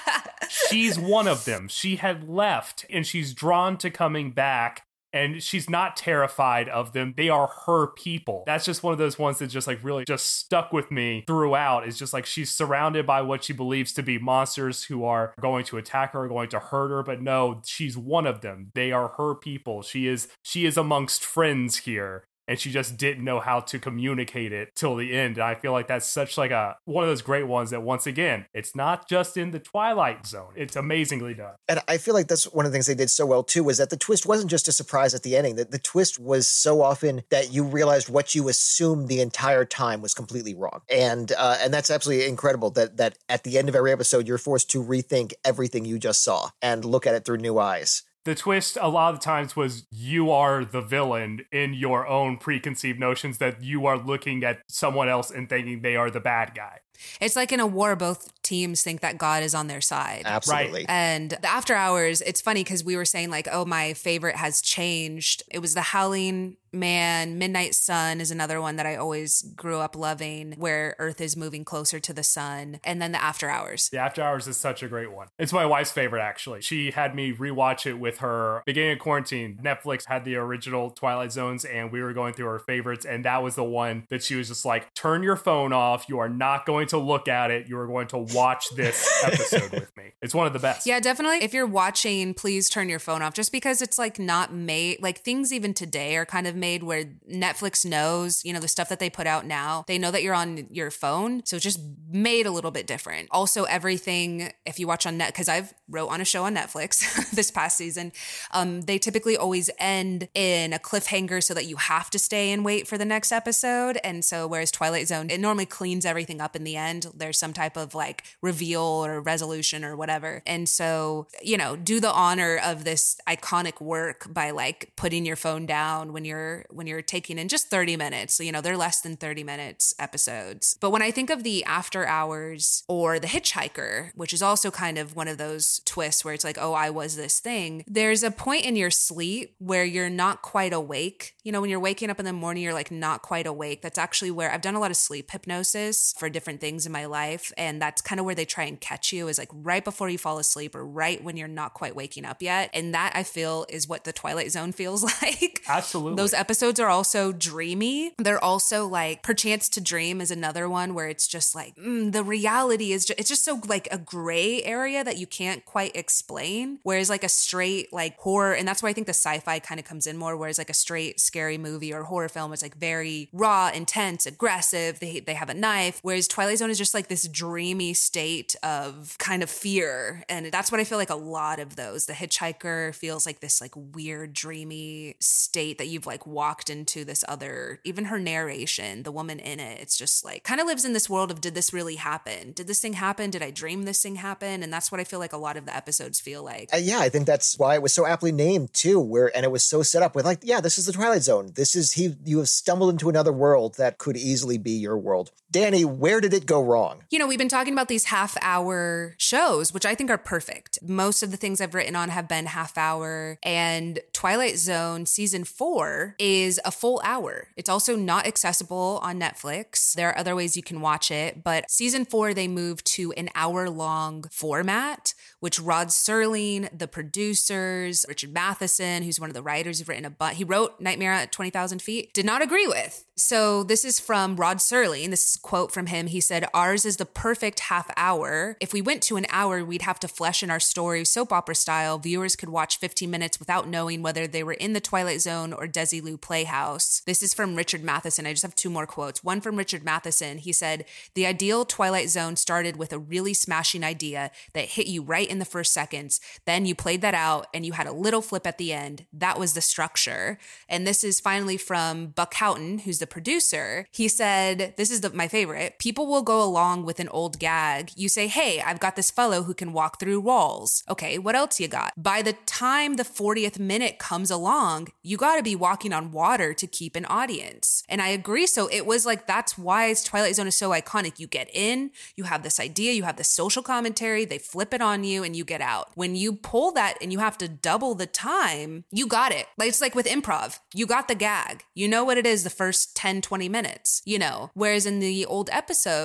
[0.49, 1.67] she's one of them.
[1.67, 7.13] She had left and she's drawn to coming back and she's not terrified of them.
[7.15, 8.43] They are her people.
[8.45, 11.87] That's just one of those ones that just like really just stuck with me throughout.
[11.87, 15.65] It's just like she's surrounded by what she believes to be monsters who are going
[15.65, 18.71] to attack her, going to hurt her, but no, she's one of them.
[18.73, 19.83] They are her people.
[19.83, 24.51] She is she is amongst friends here and she just didn't know how to communicate
[24.51, 25.37] it till the end.
[25.37, 28.05] And I feel like that's such like a one of those great ones that once
[28.05, 30.53] again, it's not just in the Twilight Zone.
[30.55, 31.53] It's amazingly done.
[31.67, 33.77] And I feel like that's one of the things they did so well too was
[33.77, 35.55] that the twist wasn't just a surprise at the ending.
[35.55, 40.01] That the twist was so often that you realized what you assumed the entire time
[40.01, 40.81] was completely wrong.
[40.89, 44.37] And uh, and that's absolutely incredible that that at the end of every episode you're
[44.37, 48.35] forced to rethink everything you just saw and look at it through new eyes the
[48.35, 53.37] twist a lot of times was you are the villain in your own preconceived notions
[53.39, 56.79] that you are looking at someone else and thinking they are the bad guy.
[57.19, 60.23] It's like in a war, both teams think that God is on their side.
[60.25, 60.81] Absolutely.
[60.81, 60.85] Right.
[60.89, 64.61] And the after hours, it's funny because we were saying, like, oh, my favorite has
[64.61, 65.43] changed.
[65.49, 69.95] It was the Howling Man, Midnight Sun is another one that I always grew up
[69.95, 72.79] loving, where Earth is moving closer to the sun.
[72.83, 73.89] And then the After Hours.
[73.89, 75.27] The After Hours is such a great one.
[75.37, 76.61] It's my wife's favorite, actually.
[76.61, 79.59] She had me rewatch it with her beginning of quarantine.
[79.63, 83.05] Netflix had the original Twilight Zones, and we were going through her favorites.
[83.05, 86.09] And that was the one that she was just like, turn your phone off.
[86.09, 87.67] You are not going to look at it.
[87.67, 90.11] You are going to watch this episode with me.
[90.21, 90.85] It's one of the best.
[90.85, 91.37] Yeah, definitely.
[91.37, 95.19] If you're watching, please turn your phone off just because it's like not made, like
[95.19, 98.99] things even today are kind of made where Netflix knows, you know, the stuff that
[98.99, 101.45] they put out now, they know that you're on your phone.
[101.45, 101.79] So it's just
[102.09, 103.27] made a little bit different.
[103.31, 107.31] Also, everything, if you watch on net, because I've wrote on a show on Netflix
[107.35, 108.11] this past season,
[108.51, 112.63] um, they typically always end in a cliffhanger so that you have to stay and
[112.63, 113.97] wait for the next episode.
[114.03, 117.07] And so, whereas Twilight Zone, it normally cleans everything up in the end.
[117.13, 120.41] There's some type of like reveal or resolution or whatever.
[120.45, 125.35] And so, you know, do the honor of this iconic work by like putting your
[125.35, 128.39] phone down when you're when you're taking in just 30 minutes.
[128.39, 130.77] You know, they're less than 30 minutes episodes.
[130.79, 134.97] But when I think of the after hours or the hitchhiker, which is also kind
[134.97, 138.31] of one of those twists where it's like, oh, I was this thing, there's a
[138.31, 141.35] point in your sleep where you're not quite awake.
[141.43, 143.81] You know, when you're waking up in the morning, you're like not quite awake.
[143.81, 147.05] That's actually where I've done a lot of sleep hypnosis for different things in my
[147.07, 147.51] life.
[147.57, 150.17] And that's kind of where they try and catch you is like right before you
[150.17, 152.69] fall asleep or right when you're not quite waking up yet.
[152.73, 155.61] And that I feel is what the Twilight Zone feels like.
[155.67, 156.15] Absolutely.
[156.15, 158.13] Those episodes are also dreamy.
[158.17, 162.23] They're also like Perchance to Dream is another one where it's just like mm, the
[162.23, 166.79] reality is just, it's just so like a gray area that you can't quite explain.
[166.83, 169.85] Whereas like a straight like horror, and that's where I think the sci-fi kind of
[169.85, 170.37] comes in more.
[170.37, 175.01] Whereas like a straight scary movie or horror film is like very raw, intense, aggressive.
[175.01, 175.99] They they have a knife.
[176.03, 180.71] Whereas Twilight Zone is just like this dreamy state of kind of fear, and that's
[180.71, 182.05] what I feel like a lot of those.
[182.05, 187.23] The Hitchhiker feels like this like weird dreamy state that you've like walked into this
[187.27, 187.79] other.
[187.83, 191.09] Even her narration, the woman in it, it's just like kind of lives in this
[191.09, 192.51] world of did this really happen?
[192.53, 193.29] Did this thing happen?
[193.29, 194.63] Did I dream this thing happen?
[194.63, 196.69] And that's what I feel like a lot of the episodes feel like.
[196.73, 198.99] Uh, yeah, I think that's why it was so aptly named too.
[198.99, 201.51] Where and it was so set up with like, yeah, this is the Twilight Zone.
[201.55, 202.15] This is he.
[202.25, 205.31] You have stumbled into another world that could easily be your world.
[205.51, 207.03] Dani, where did it go wrong?
[207.09, 210.79] You know, we've been talking about these half hour shows, which I think are perfect.
[210.81, 215.43] Most of the things I've written on have been half hour, and Twilight Zone season
[215.43, 217.49] four is a full hour.
[217.55, 219.93] It's also not accessible on Netflix.
[219.93, 223.29] There are other ways you can watch it, but season four, they moved to an
[223.35, 229.79] hour long format, which Rod Serling, the producers, Richard Matheson, who's one of the writers
[229.79, 233.05] who've written a bunch, he wrote Nightmare at 20,000 Feet, did not agree with.
[233.15, 235.09] So this is from Rod Serling.
[235.09, 236.07] This quote from him.
[236.07, 238.57] He said, Ours is the perfect half hour.
[238.59, 241.55] If we went to an hour, we'd have to flesh in our story soap opera
[241.55, 241.99] style.
[241.99, 245.67] Viewers could watch 15 minutes without knowing whether they were in the Twilight Zone or
[245.67, 247.01] Desilu Playhouse.
[247.05, 248.25] This is from Richard Matheson.
[248.25, 249.23] I just have two more quotes.
[249.23, 250.39] One from Richard Matheson.
[250.39, 255.03] He said, The ideal Twilight Zone started with a really smashing idea that hit you
[255.03, 256.19] right in the first seconds.
[256.45, 259.05] Then you played that out and you had a little flip at the end.
[259.13, 260.39] That was the structure.
[260.67, 263.87] And this is finally from Buck Houghton, who's the producer.
[263.91, 265.77] He said, This is the, my favorite.
[265.77, 267.91] People will go along with an old gag.
[267.95, 270.83] You say, Hey, I've got this fellow who can walk through walls.
[270.89, 271.93] Okay, what else you got?
[271.97, 276.53] By the time the 40th minute comes along, you got to be walking on water
[276.53, 277.83] to keep an audience.
[277.89, 278.47] And I agree.
[278.47, 281.19] So it was like, that's why Twilight Zone is so iconic.
[281.19, 284.81] You get in, you have this idea, you have the social commentary, they flip it
[284.81, 285.91] on you, and you get out.
[285.95, 289.47] When you pull that and you have to double the time, you got it.
[289.57, 291.63] Like it's like with improv, you got the gag.
[291.73, 294.51] You know what it is the first 10, 20 minutes, you know.
[294.53, 295.49] Whereas in the old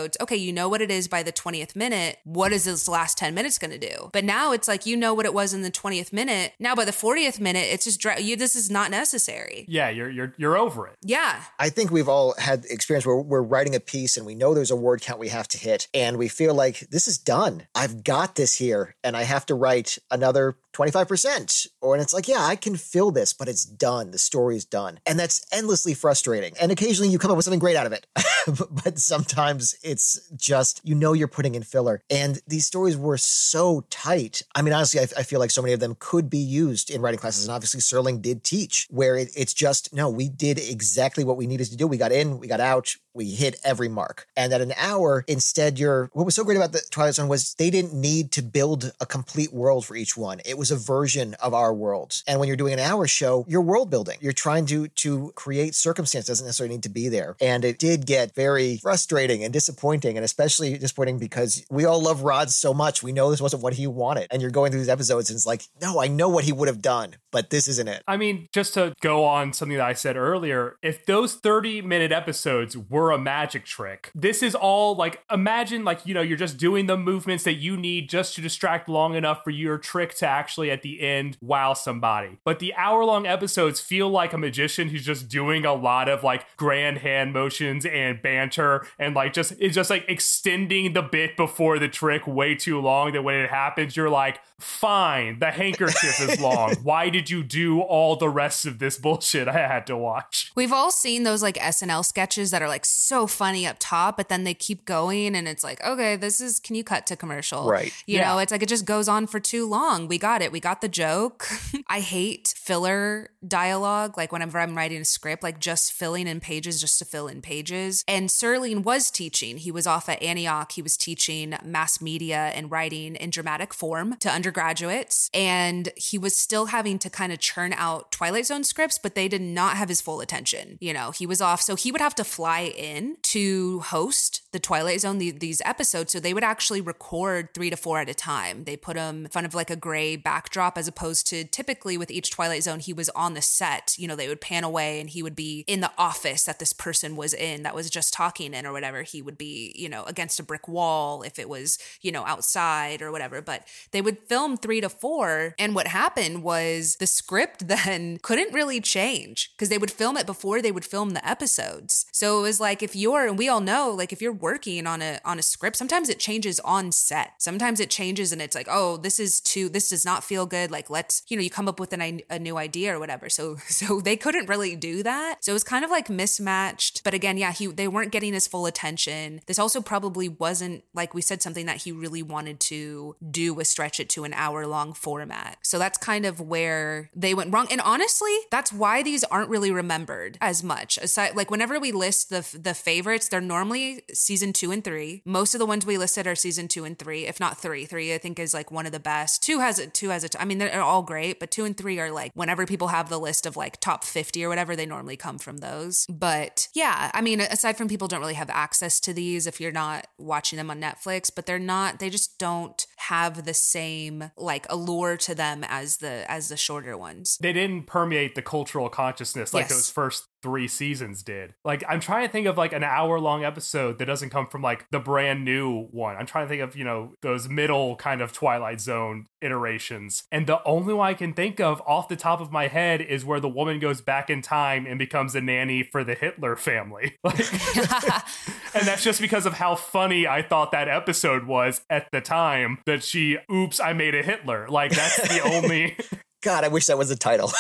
[0.09, 2.19] episodes, okay, you know what it is by the 20th minute.
[2.25, 4.11] What is this last 10 minutes going to do?
[4.13, 6.53] But now it's like you know what it was in the 20th minute.
[6.59, 9.65] Now by the 40th minute, it's just you this is not necessary.
[9.69, 10.97] Yeah, you're you're you're over it.
[11.03, 11.43] Yeah.
[11.59, 14.71] I think we've all had experience where we're writing a piece and we know there's
[14.71, 17.67] a word count we have to hit and we feel like this is done.
[17.75, 21.67] I've got this here and I have to write another 25%.
[21.81, 24.11] Or and it's like, yeah, I can fill this, but it's done.
[24.11, 25.01] The story is done.
[25.07, 26.55] And that's endlessly frustrating.
[26.61, 28.07] And occasionally you come up with something great out of it.
[28.85, 32.03] but sometimes it's just, you know, you're putting in filler.
[32.11, 34.43] And these stories were so tight.
[34.55, 37.03] I mean, honestly, I, I feel like so many of them could be used in
[37.03, 37.47] writing classes.
[37.47, 41.47] And obviously, Serling did teach, where it, it's just, no, we did exactly what we
[41.47, 41.87] needed to do.
[41.87, 44.27] We got in, we got out, we hit every mark.
[44.37, 47.55] And at an hour, instead, you're what was so great about the Twilight Zone was
[47.55, 50.41] they didn't need to build a complete world for each one.
[50.47, 52.23] It was a version of our worlds.
[52.27, 54.19] And when you're doing an hour show, you're world building.
[54.21, 57.37] You're trying to to create circumstance doesn't necessarily need to be there.
[57.41, 62.23] And it did get very frustrating and disappointing, and especially disappointing because we all love
[62.23, 63.03] Rod so much.
[63.03, 64.29] We know this wasn't what he wanted.
[64.31, 66.69] And you're going through these episodes and it's like, no, I know what he would
[66.69, 68.05] have done, but this isn't it.
[68.07, 72.13] I mean, just to go on something that I said earlier, if those 30 minute
[72.13, 76.57] episodes were a magic trick, this is all like imagine like, you know, you're just
[76.57, 80.27] doing the movements that you need just to distract long enough for your trick to
[80.27, 82.39] actually at the end wow somebody.
[82.45, 86.25] But the hour long episodes feel like a magician who's just doing a lot of
[86.25, 91.37] like grand hand motions and banter and like just it's just like extending the bit
[91.37, 96.21] before the trick way too long that when it happens you're like fine the handkerchief
[96.21, 96.75] is long.
[96.83, 100.53] Why did you do all the rest of this bullshit i had to watch?
[100.55, 104.29] We've all seen those like SNL sketches that are like so funny up top, but
[104.29, 107.67] then they keep going and it's like, okay, this is, can you cut to commercial?
[107.69, 107.93] Right.
[108.07, 108.29] You Yeah.
[108.33, 110.09] know, it's like it just goes on for too long.
[110.09, 110.53] We got it.
[110.53, 111.47] We got the joke.
[111.87, 114.17] I hate filler dialogue.
[114.17, 117.41] Like whenever I'm writing a script, like just filling in pages just to fill in
[117.43, 118.05] pages.
[118.09, 119.59] And Serling was teaching.
[119.59, 120.73] He was off at Antioch.
[120.73, 125.31] He was teaching mass media and writing in dramatic form to undergraduates.
[125.33, 129.29] And he was still having to kind of churn out Twilight Zone scripts, but they
[129.29, 130.79] did not have his full attention.
[130.81, 131.63] You know, he was off.
[131.63, 136.13] So he would have to fly in to host the Twilight Zone, the, these episodes.
[136.13, 138.65] So they would actually record three to four at a time.
[138.65, 142.11] They put him in front of like a gray backdrop as opposed to typically with
[142.11, 143.95] each Twilight Zone, he was on the set.
[143.99, 146.73] You know, they would pan away and he would be in the office that this
[146.73, 149.03] person was in that was just talking in or whatever.
[149.03, 153.03] He would be, you know, against a brick wall if it was, you know, outside
[153.03, 153.43] or whatever.
[153.43, 155.55] But they would film three to four.
[155.59, 160.27] And what happened was the script then couldn't really change because they would film it
[160.27, 162.07] before they would film the episodes.
[162.13, 165.03] So it was like if you're, and we all know, like if you're working on
[165.03, 167.33] a on a script, sometimes it changes on set.
[167.39, 170.71] Sometimes it changes and it's like, oh, this is too, this does not feel good.
[170.71, 173.29] Like let's, you know, you come up with an, a new idea or whatever.
[173.29, 175.45] So so they couldn't really do that.
[175.45, 177.05] So it was kind of like mismatched.
[177.05, 179.41] But again, yeah, he they weren't getting his full attention.
[179.47, 183.69] This also probably wasn't like we said something that he really wanted to do was
[183.69, 185.59] stretch it to an hour long format.
[185.63, 187.67] So that's kind of where they went wrong.
[187.71, 190.99] And honestly, that's why these aren't really remembered as much.
[190.99, 195.23] Aside, like whenever we list the the favorites, they're normally season two and three.
[195.25, 197.85] Most of the ones we listed are season two and three, if not three.
[197.87, 199.43] Three, I think, is like one of the best.
[199.43, 199.95] Two has it.
[199.95, 200.35] Two has it.
[200.39, 203.19] I mean, they're all great, but two and three are like whenever people have the
[203.19, 206.07] list of like top fifty or whatever, they normally come from those.
[206.09, 209.73] But yeah, I mean, aside from people don't really have access to these if you're
[209.73, 211.99] not watching them on Netflix, but they're not.
[211.99, 216.97] They just don't have the same like allure to them as the as the shorter
[216.97, 217.39] ones.
[217.41, 219.71] they didn't permeate the cultural consciousness like Yes.
[219.71, 221.55] those first three seasons did.
[221.65, 224.63] Like I'm trying to think of like an hour long episode that doesn't come from
[224.63, 226.17] like the brand new one.
[226.17, 230.25] I'm trying to think of, you know, those middle kind of Twilight Zone iterations.
[230.31, 233.25] And the only one I can think of off the top of my head is
[233.25, 237.17] where the woman goes back in time and becomes a nanny for the Hitler family.
[237.25, 237.41] Like
[238.75, 242.79] and that's just because of how funny I thought that episode was at the time
[242.87, 244.67] that she oops, I made a Hitler.
[244.69, 245.97] Like that's the only
[246.43, 247.53] God, I wish that was the title.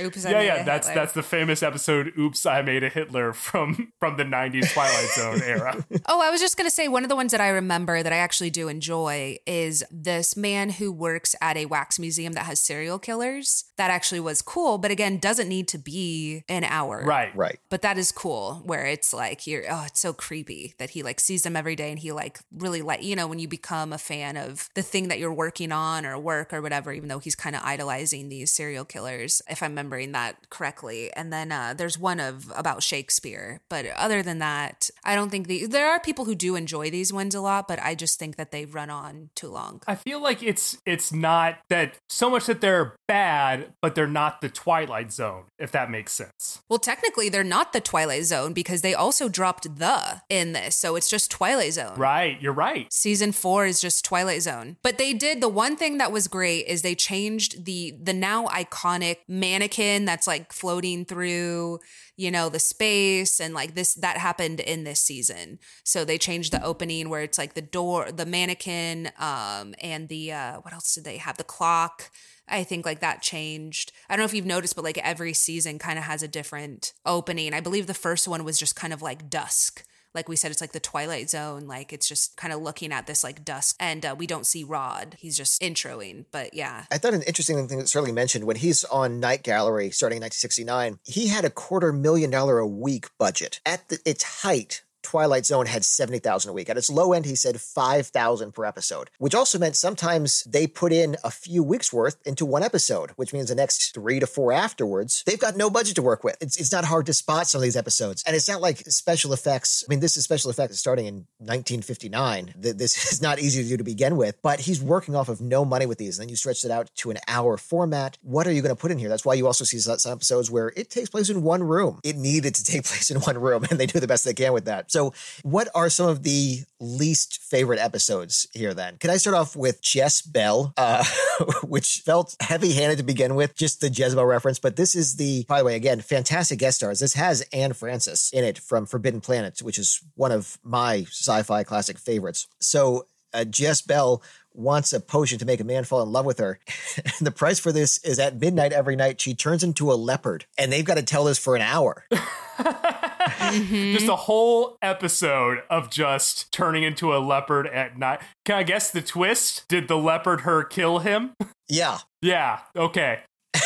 [0.00, 1.02] Oops, I yeah, made yeah, a that's Hitler.
[1.02, 2.12] that's the famous episode.
[2.18, 5.84] Oops, I made a Hitler from from the '90s Twilight Zone era.
[6.10, 8.12] Oh, I was just going to say one of the ones that I remember that
[8.12, 12.60] I actually do enjoy is this man who works at a wax museum that has
[12.60, 13.64] serial killers.
[13.76, 17.02] That actually was cool, but again, doesn't need to be an hour.
[17.04, 17.58] right, right.
[17.68, 21.20] But that is cool where it's like you're oh, it's so creepy that he like
[21.20, 23.98] sees them every day and he like really like you know when you become a
[23.98, 27.34] fan of the thing that you're working on or work or whatever, even though he's
[27.34, 31.12] kind of idolizing these serial killers, if I'm remembering that correctly.
[31.14, 35.46] And then uh, there's one of about Shakespeare, but other than that, I don't think
[35.46, 38.36] the there are people who do enjoy these ones a lot, but I just think
[38.36, 39.82] that they run on too long.
[39.86, 44.40] I feel like it's it's not that so much that they're bad, but they're not
[44.40, 46.60] the Twilight Zone, if that makes sense.
[46.68, 50.96] Well, technically, they're not the Twilight Zone because they also dropped the in this, so
[50.96, 51.96] it's just Twilight Zone.
[51.98, 52.90] Right, you're right.
[52.92, 56.66] season four is just twilight zone but they did the one thing that was great
[56.66, 59.18] is they changed the the now iconic
[59.58, 61.78] mannequin that's like floating through
[62.16, 66.52] you know the space and like this that happened in this season so they changed
[66.52, 70.94] the opening where it's like the door the mannequin um and the uh what else
[70.94, 72.10] did they have the clock
[72.50, 73.92] I think like that changed.
[74.08, 76.94] I don't know if you've noticed, but like every season kind of has a different
[77.04, 77.52] opening.
[77.52, 79.84] I believe the first one was just kind of like dusk
[80.18, 83.06] like we said it's like the twilight zone like it's just kind of looking at
[83.06, 86.98] this like dusk and uh, we don't see rod he's just introing but yeah I
[86.98, 90.98] thought an interesting thing that Serling mentioned when he's on Night Gallery starting in 1969,
[91.04, 93.60] he had a quarter million dollar a week budget.
[93.64, 96.68] At the, its height, Twilight Zone had 70,000 a week.
[96.68, 100.92] At its low end, he said 5,000 per episode, which also meant sometimes they put
[100.92, 104.52] in a few weeks worth into one episode, which means the next three to four
[104.52, 106.36] afterwards, they've got no budget to work with.
[106.40, 108.22] It's, it's not hard to spot some of these episodes.
[108.26, 109.84] And it's not like special effects.
[109.86, 112.54] I mean, this is special effects starting in 1959.
[112.56, 115.64] This is not easy to do to begin with, but he's working off of no
[115.64, 116.18] money with these.
[116.18, 118.18] And then you stretch it out to an hour format.
[118.22, 119.08] What are you going to put in here?
[119.08, 122.00] That's why you also see some some episodes where it takes place in one room.
[122.02, 124.52] It needed to take place in one room, and they do the best they can
[124.52, 124.87] with that.
[124.88, 125.12] So,
[125.42, 128.96] what are some of the least favorite episodes here then?
[128.98, 131.04] Can I start off with Jess-Belle, uh,
[131.62, 134.58] which felt heavy handed to begin with, just the Jezebel reference.
[134.58, 137.00] But this is the, by the way, again, fantastic guest stars.
[137.00, 141.42] This has Anne Francis in it from Forbidden Planet, which is one of my sci
[141.42, 142.46] fi classic favorites.
[142.60, 144.22] So, uh, Jess-Belle
[144.54, 146.58] wants a potion to make a man fall in love with her.
[146.96, 150.46] and the price for this is at midnight every night, she turns into a leopard.
[150.58, 152.04] And they've got to tell this for an hour.
[153.18, 153.92] Mm-hmm.
[153.94, 158.20] Just a whole episode of just turning into a leopard at night.
[158.44, 159.66] Can I guess the twist?
[159.68, 161.32] Did the leopard her kill him?
[161.68, 161.98] Yeah.
[162.22, 163.20] Yeah, okay.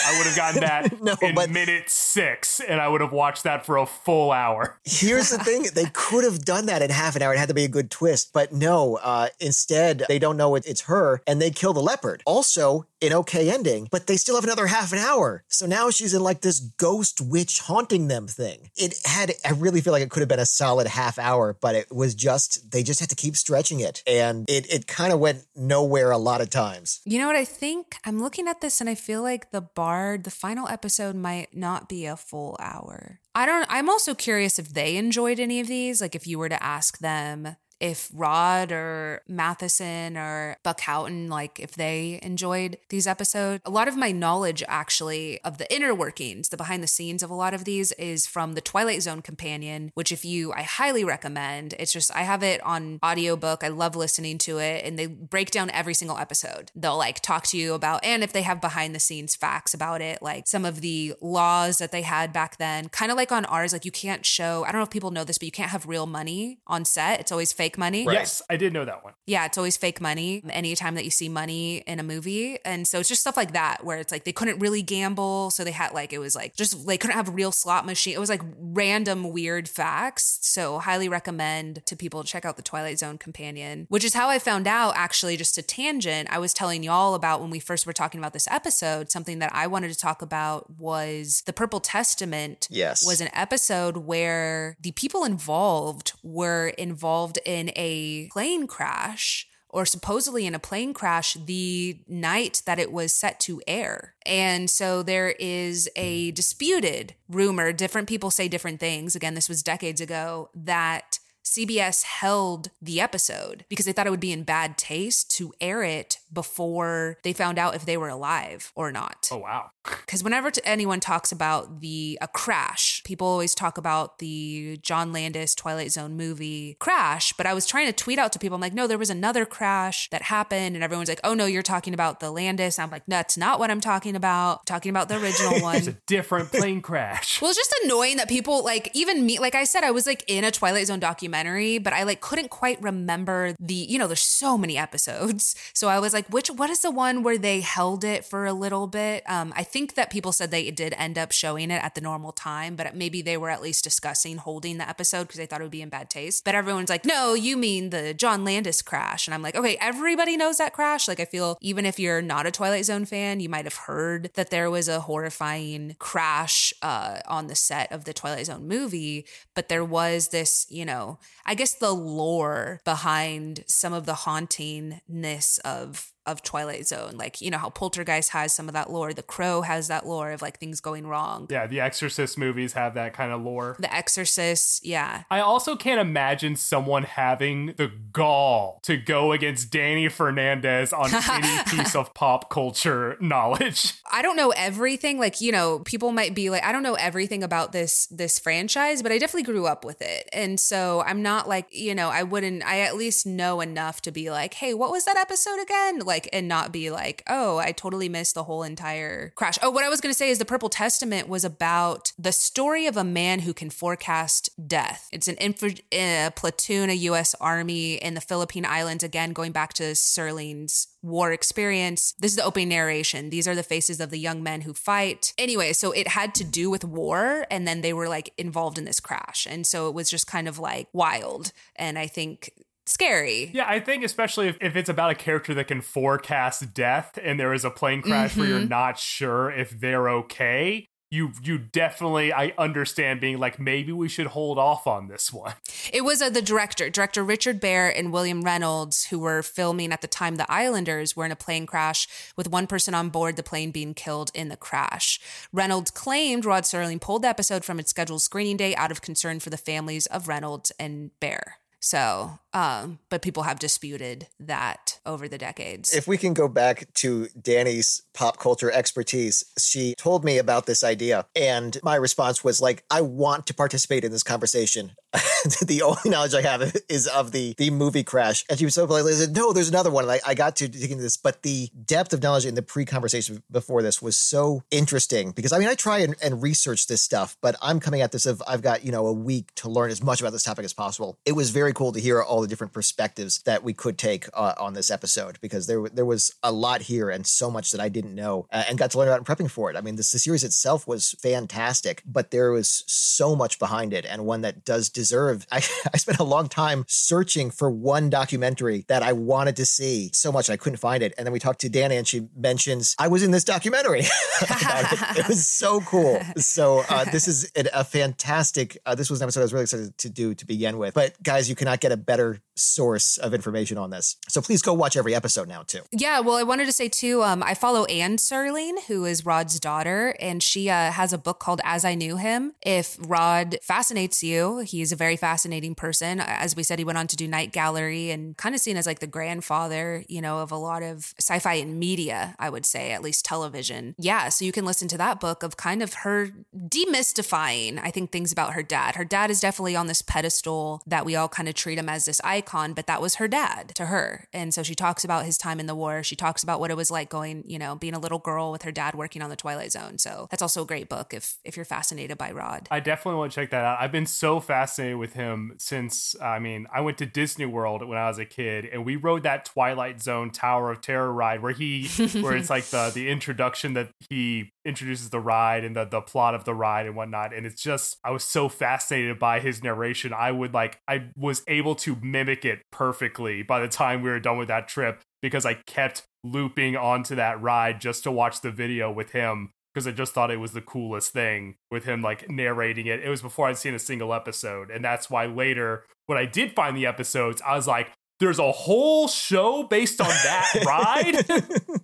[0.07, 3.44] I would have gotten that No, in but- minute six, and I would have watched
[3.44, 4.78] that for a full hour.
[4.84, 7.32] Here's the thing: they could have done that in half an hour.
[7.34, 8.96] It had to be a good twist, but no.
[9.03, 12.22] Uh, instead, they don't know it, it's her, and they kill the leopard.
[12.26, 15.42] Also, an okay ending, but they still have another half an hour.
[15.48, 18.70] So now she's in like this ghost witch haunting them thing.
[18.76, 19.32] It had.
[19.44, 22.14] I really feel like it could have been a solid half hour, but it was
[22.14, 26.11] just they just had to keep stretching it, and it it kind of went nowhere
[26.11, 27.00] a lot of times.
[27.05, 27.96] You know what I think?
[28.05, 29.61] I'm looking at this and I feel like the
[29.93, 33.20] Bard, the final episode might not be a full hour.
[33.34, 36.49] I don't I'm also curious if they enjoyed any of these, like if you were
[36.49, 43.09] to ask them if Rod or Matheson or Buck Houghton, like if they enjoyed these
[43.09, 43.61] episodes.
[43.66, 47.30] A lot of my knowledge actually of the inner workings, the behind the scenes of
[47.30, 51.03] a lot of these is from the Twilight Zone Companion, which if you I highly
[51.03, 51.74] recommend.
[51.76, 53.64] It's just I have it on audiobook.
[53.64, 56.70] I love listening to it and they break down every single episode.
[56.76, 60.01] They'll like talk to you about and if they have behind the scenes facts about
[60.01, 63.45] it, like some of the laws that they had back then, kind of like on
[63.47, 65.72] ours, like you can't show, I don't know if people know this, but you can't
[65.72, 67.18] have real money on set.
[67.18, 68.05] It's always fake money.
[68.05, 69.14] Yes, I did know that one.
[69.27, 72.59] Yeah, it's always fake money anytime that you see money in a movie.
[72.64, 75.51] And so it's just stuff like that where it's like they couldn't really gamble.
[75.51, 78.14] So they had like, it was like just they couldn't have a real slot machine.
[78.14, 80.39] It was like random weird facts.
[80.43, 84.29] So highly recommend to people to check out the Twilight Zone Companion, which is how
[84.29, 86.29] I found out actually just a tangent.
[86.31, 89.53] I was telling y'all about when we first were talking about this episode, something that
[89.55, 93.05] I wanted to talk about was the Purple Testament Yes.
[93.07, 100.46] was an episode where the people involved were involved in a plane crash or supposedly
[100.46, 104.14] in a plane crash the night that it was set to air.
[104.26, 109.16] And so there is a disputed rumor, different people say different things.
[109.16, 114.20] Again, this was decades ago, that CBS held the episode because they thought it would
[114.20, 118.72] be in bad taste to air it before they found out if they were alive
[118.74, 119.70] or not Oh, wow.
[120.07, 125.12] because whenever t- anyone talks about the a crash, people always talk about the John
[125.12, 127.32] Landis Twilight Zone movie Crash.
[127.34, 129.45] But I was trying to tweet out to people, I'm like, no, there was another
[129.45, 132.78] crash that happened, and everyone's like, oh no, you're talking about the Landis.
[132.78, 134.59] I'm like, that's not what I'm talking about.
[134.61, 135.76] I'm talking about the original one.
[135.76, 137.40] It's a different plane crash.
[137.43, 140.24] Well, it's just annoying that people like even me, like I said, I was like
[140.28, 144.20] in a Twilight Zone documentary, but I like couldn't quite remember the, you know, there's
[144.20, 145.55] so many episodes.
[145.74, 148.53] So I was like, which, what is the one where they held it for a
[148.53, 149.22] little bit?
[149.28, 152.30] Um, I think that people said they did end up showing it at the normal
[152.30, 155.64] time, but maybe they were at least discussing holding the episode because they thought it
[155.64, 156.45] would be in bad taste.
[156.45, 159.26] But everyone's like, no, you mean the John Landis crash.
[159.26, 161.09] And I'm like, okay, everybody knows that crash.
[161.09, 164.30] Like, I feel even if you're not a Twilight Zone fan, you might have heard
[164.35, 169.26] that there was a horrifying crash uh, on the set of the Twilight Zone movie.
[169.55, 175.59] But there was this, you know, I guess the lore behind some of the hauntingness
[175.61, 177.16] of of Twilight Zone.
[177.16, 179.12] Like, you know, how Poltergeist has some of that lore.
[179.12, 181.47] The Crow has that lore of like things going wrong.
[181.51, 183.77] Yeah, the Exorcist movies have that kind of lore.
[183.79, 185.25] The Exorcist, yeah.
[185.31, 191.64] I also can't imagine someone having the gall to go against Dani Fernandez on any
[191.64, 193.95] piece of pop culture knowledge.
[194.11, 195.18] I don't know everything.
[195.18, 199.03] Like, you know, people might be like, I don't know everything about this this franchise,
[199.03, 200.29] but I definitely grew up with it.
[200.33, 204.12] And so I'm not like, you know, I wouldn't I at least know enough to
[204.12, 206.01] be like, hey, what was that episode again?
[206.01, 209.58] Like, and not be like, oh, I totally missed the whole entire crash.
[209.62, 212.96] Oh, what I was gonna say is the Purple Testament was about the story of
[212.96, 215.08] a man who can forecast death.
[215.12, 219.72] It's an infra- uh, platoon, a US Army in the Philippine Islands, again, going back
[219.74, 222.14] to Serling's war experience.
[222.18, 223.30] This is the opening narration.
[223.30, 225.32] These are the faces of the young men who fight.
[225.36, 228.84] Anyway, so it had to do with war, and then they were like involved in
[228.84, 229.46] this crash.
[229.50, 231.52] And so it was just kind of like wild.
[231.76, 232.52] And I think
[232.87, 233.51] scary.
[233.53, 237.39] Yeah, I think especially if, if it's about a character that can forecast death and
[237.39, 240.87] there is a plane crash where you're not sure if they're okay.
[241.11, 245.53] You you definitely I understand being like maybe we should hold off on this one.
[245.93, 250.01] It was uh, the director, director Richard Bare and William Reynolds, who were filming at
[250.01, 253.43] the time The Islanders were in a plane crash with one person on board, the
[253.43, 255.20] plane being killed in the crash.
[255.53, 259.39] Reynolds claimed Rod Serling pulled the episode from its scheduled screening day out of concern
[259.39, 261.59] for the families of Reynolds and Bare.
[261.78, 265.94] So, um, but people have disputed that over the decades.
[265.94, 270.84] If we can go back to Dani's pop culture expertise, she told me about this
[270.84, 274.92] idea, and my response was like, I want to participate in this conversation.
[275.66, 278.44] the only knowledge I have is of the the movie crash.
[278.48, 278.90] And she was so.
[278.90, 280.05] I said, no, there's another one.
[280.05, 283.42] And I, I got to digging this, but the depth of knowledge in the pre-conversation
[283.50, 287.36] before this was so interesting because I mean, I try and, and research this stuff,
[287.42, 290.03] but I'm coming at this of I've got, you know, a week to learn as
[290.03, 291.18] much about this topic as possible.
[291.26, 294.55] It was very cool to hear all the different perspectives that we could take uh,
[294.59, 297.88] on this episode because there, there was a lot here and so much that I
[297.88, 299.76] didn't know uh, and got to learn about in prepping for it.
[299.76, 304.05] I mean, this, the series itself was fantastic, but there was so much behind it
[304.05, 305.47] and one that does deserve.
[305.53, 305.57] I,
[305.93, 310.32] I spent a long time searching for one documentary that I wanted to see so
[310.32, 311.14] much I couldn't find it.
[311.16, 314.01] And then we talked to Dani and she mentions I was in this documentary.
[314.40, 315.18] it.
[315.18, 315.28] it.
[315.28, 316.20] was so cool.
[316.36, 318.78] So uh, this is a fantastic.
[318.84, 320.95] Uh, this was an episode I was really excited to do to begin with.
[320.95, 324.16] But guys, you cannot get a better source of information on this.
[324.28, 325.80] So please go watch every episode now too.
[325.91, 327.22] Yeah, well, I wanted to say too.
[327.22, 331.39] Um, I follow Anne Serling, who is Rod's daughter, and she uh, has a book
[331.39, 332.53] called As I Knew Him.
[332.64, 336.20] If Rod fascinates you, he's a very fascinating person.
[336.20, 338.87] As we said, he went on to do Night Gallery and kind of seen as
[338.87, 342.35] like the grandfather, you know, of a lot of sci-fi and media.
[342.39, 343.95] I would say, at least television.
[343.99, 348.11] Yeah, so you can listen to that book of kind of her demystifying, I think,
[348.11, 348.97] things about her dad.
[348.97, 352.05] Her dad is definitely on this pedestal that we all kind of treat him as
[352.05, 354.29] this icon but that was her dad to her.
[354.33, 356.03] And so she talks about his time in the war.
[356.03, 358.62] She talks about what it was like going, you know, being a little girl with
[358.62, 359.99] her dad working on the Twilight Zone.
[359.99, 362.68] So that's also a great book if if you're fascinated by Rod.
[362.70, 363.79] I definitely want to check that out.
[363.81, 367.99] I've been so fascinated with him since I mean, I went to Disney World when
[367.99, 371.53] I was a kid and we rode that Twilight Zone Tower of Terror ride where
[371.53, 371.89] he
[372.20, 376.35] where it's like the the introduction that he introduces the ride and the, the plot
[376.35, 377.35] of the ride and whatnot.
[377.35, 380.12] And it's just, I was so fascinated by his narration.
[380.12, 384.20] I would like, I was able to mimic it perfectly by the time we were
[384.20, 388.50] done with that trip because I kept looping onto that ride just to watch the
[388.50, 392.28] video with him because I just thought it was the coolest thing with him like
[392.30, 393.00] narrating it.
[393.00, 394.70] It was before I'd seen a single episode.
[394.70, 397.90] And that's why later, when I did find the episodes, I was like,
[398.20, 401.74] there's a whole show based on that ride.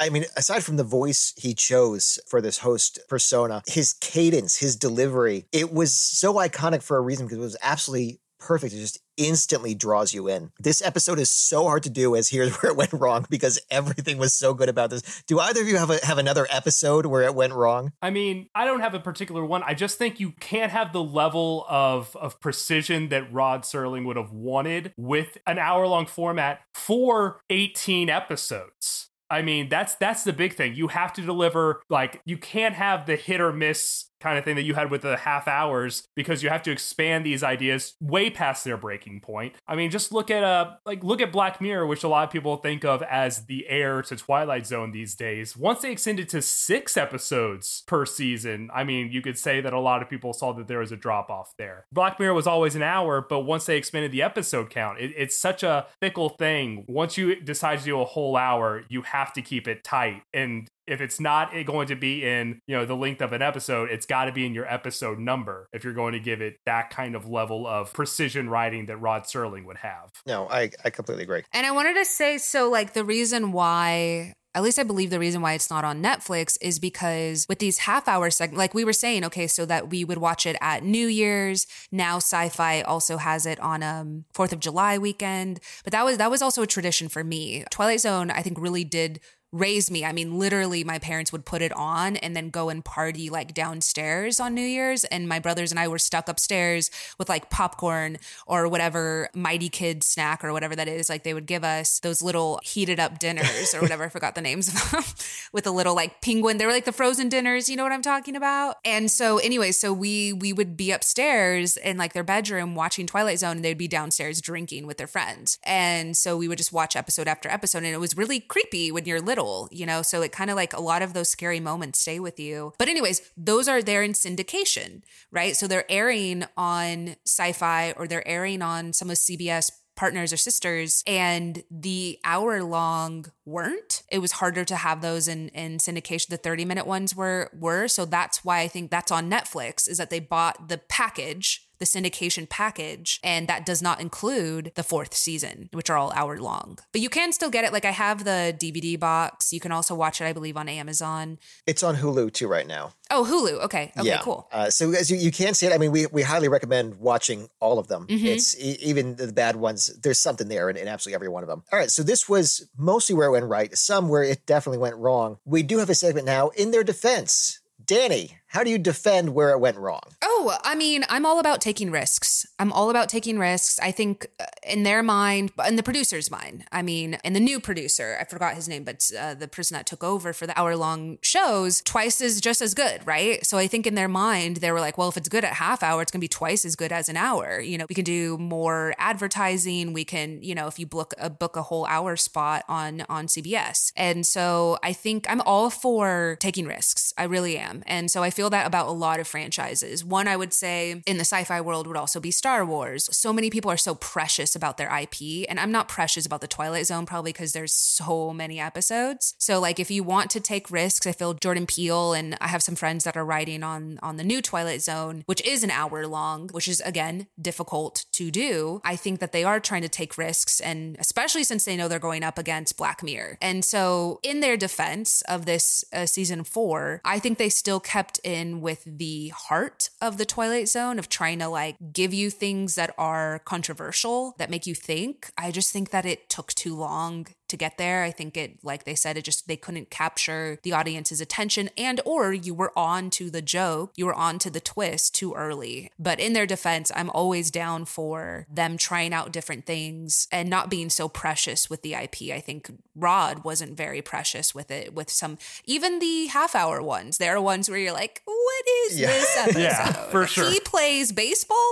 [0.00, 4.74] I mean, aside from the voice he chose for this host persona, his cadence, his
[4.74, 8.74] delivery, it was so iconic for a reason because it was absolutely perfect.
[8.74, 10.50] It just instantly draws you in.
[10.58, 14.18] This episode is so hard to do as here's where it went wrong because everything
[14.18, 15.22] was so good about this.
[15.26, 17.92] Do either of you have a, have another episode where it went wrong?
[18.02, 19.62] I mean, I don't have a particular one.
[19.64, 24.16] I just think you can't have the level of of precision that Rod Serling would
[24.16, 29.10] have wanted with an hour long format for 18 episodes.
[29.32, 30.74] I mean, that's that's the big thing.
[30.74, 34.56] You have to deliver like you can't have the hit or miss kind of thing
[34.56, 38.30] that you had with the half hours because you have to expand these ideas way
[38.30, 39.54] past their breaking point.
[39.66, 42.30] I mean, just look at uh like look at Black Mirror, which a lot of
[42.30, 45.56] people think of as the heir to Twilight Zone these days.
[45.56, 49.80] Once they extended to six episodes per season, I mean, you could say that a
[49.80, 51.86] lot of people saw that there was a drop off there.
[51.92, 55.36] Black Mirror was always an hour, but once they expanded the episode count, it, it's
[55.36, 56.84] such a fickle thing.
[56.88, 60.22] Once you decide to do a whole hour, you have to keep it tight.
[60.32, 63.90] And if it's not going to be in you know the length of an episode
[63.90, 66.90] it's got to be in your episode number if you're going to give it that
[66.90, 71.24] kind of level of precision writing that rod serling would have no i, I completely
[71.24, 75.10] agree and i wanted to say so like the reason why at least I believe
[75.10, 78.74] the reason why it's not on Netflix is because with these half hour segments, like
[78.74, 81.66] we were saying, okay, so that we would watch it at New Year's.
[81.90, 85.60] Now sci-fi also has it on um 4th of July weekend.
[85.84, 87.64] But that was that was also a tradition for me.
[87.70, 89.20] Twilight Zone, I think, really did
[89.52, 90.04] raise me.
[90.04, 93.52] I mean, literally, my parents would put it on and then go and party like
[93.52, 95.04] downstairs on New Year's.
[95.04, 100.02] And my brothers and I were stuck upstairs with like popcorn or whatever Mighty Kid
[100.02, 101.10] snack or whatever that is.
[101.10, 104.04] Like they would give us those little heated up dinners or whatever.
[104.04, 105.02] I forgot the names of them
[105.52, 106.56] with a little like penguin.
[106.56, 107.68] They were like the frozen dinners.
[107.68, 108.76] You know what I'm talking about?
[108.84, 113.40] And so, anyway, so we we would be upstairs in like their bedroom watching Twilight
[113.40, 115.58] Zone, and they'd be downstairs drinking with their friends.
[115.62, 119.04] And so we would just watch episode after episode, and it was really creepy when
[119.04, 120.02] you're little you know?
[120.02, 122.72] So it kind of like a lot of those scary moments stay with you.
[122.78, 125.56] But, anyways, those are there in syndication, right?
[125.56, 130.36] So they're airing on sci fi or they're airing on some of CBS partners or
[130.36, 136.28] sisters and the hour long weren't it was harder to have those in in syndication
[136.28, 139.98] the 30 minute ones were were so that's why i think that's on netflix is
[139.98, 145.14] that they bought the package the syndication package, and that does not include the fourth
[145.14, 146.78] season, which are all hour long.
[146.92, 147.72] But you can still get it.
[147.72, 149.52] Like I have the DVD box.
[149.52, 151.40] You can also watch it, I believe, on Amazon.
[151.66, 152.92] It's on Hulu too right now.
[153.10, 153.64] Oh, Hulu.
[153.64, 153.92] Okay.
[153.98, 154.08] Okay.
[154.08, 154.20] Yeah.
[154.20, 154.46] Cool.
[154.52, 157.48] Uh, so as you, you can see it, I mean, we we highly recommend watching
[157.58, 158.06] all of them.
[158.06, 158.26] Mm-hmm.
[158.26, 159.86] It's e- even the bad ones.
[160.02, 161.64] There's something there in, in absolutely every one of them.
[161.72, 161.90] All right.
[161.90, 163.76] So this was mostly where it went right.
[163.76, 165.38] Some where it definitely went wrong.
[165.44, 167.58] We do have a segment now in their defense.
[167.84, 170.02] Dani, how do you defend where it went wrong?
[170.20, 172.46] Oh, I mean, I'm all about taking risks.
[172.58, 173.80] I'm all about taking risks.
[173.80, 177.60] I think uh, in their mind, in the producer's mind, I mean, in the new
[177.60, 180.76] producer, I forgot his name, but uh, the person that took over for the hour
[180.76, 183.44] long shows, twice is just as good, right?
[183.46, 185.82] So I think in their mind, they were like, well, if it's good at half
[185.82, 187.58] hour, it's going to be twice as good as an hour.
[187.58, 189.94] You know, we can do more advertising.
[189.94, 193.28] We can, you know, if you book a book a whole hour spot on on
[193.28, 193.92] CBS.
[193.96, 197.14] And so I think I'm all for taking risks.
[197.16, 197.82] I really am.
[197.86, 200.04] And so I feel that about a lot of franchises.
[200.04, 203.08] One I would say in the sci-fi world would also be Star Wars.
[203.16, 206.48] So many people are so precious about their IP, and I'm not precious about the
[206.48, 209.34] Twilight Zone probably because there's so many episodes.
[209.38, 212.62] So like if you want to take risks, I feel Jordan Peele and I have
[212.62, 216.06] some friends that are writing on on the new Twilight Zone, which is an hour
[216.06, 218.80] long, which is again difficult to do.
[218.84, 221.98] I think that they are trying to take risks and especially since they know they're
[221.98, 223.38] going up against Black Mirror.
[223.40, 228.20] And so in their defense of this uh, season 4, I think they still kept
[228.32, 232.74] in with the heart of the Twilight Zone of trying to like give you things
[232.74, 235.30] that are controversial that make you think.
[235.38, 238.02] I just think that it took too long to get there.
[238.02, 242.00] I think it, like they said, it just they couldn't capture the audience's attention, and
[242.04, 245.90] or you were on to the joke, you were on to the twist too early.
[245.98, 250.68] But in their defense, I'm always down for them trying out different things and not
[250.68, 252.32] being so precious with the IP.
[252.34, 254.92] I think Rod wasn't very precious with it.
[254.94, 258.98] With some, even the half hour ones, there are ones where you're like, what is
[258.98, 259.06] Yeah.
[259.08, 259.60] this episode?
[259.60, 260.50] Yeah, for sure.
[260.50, 261.71] He plays baseball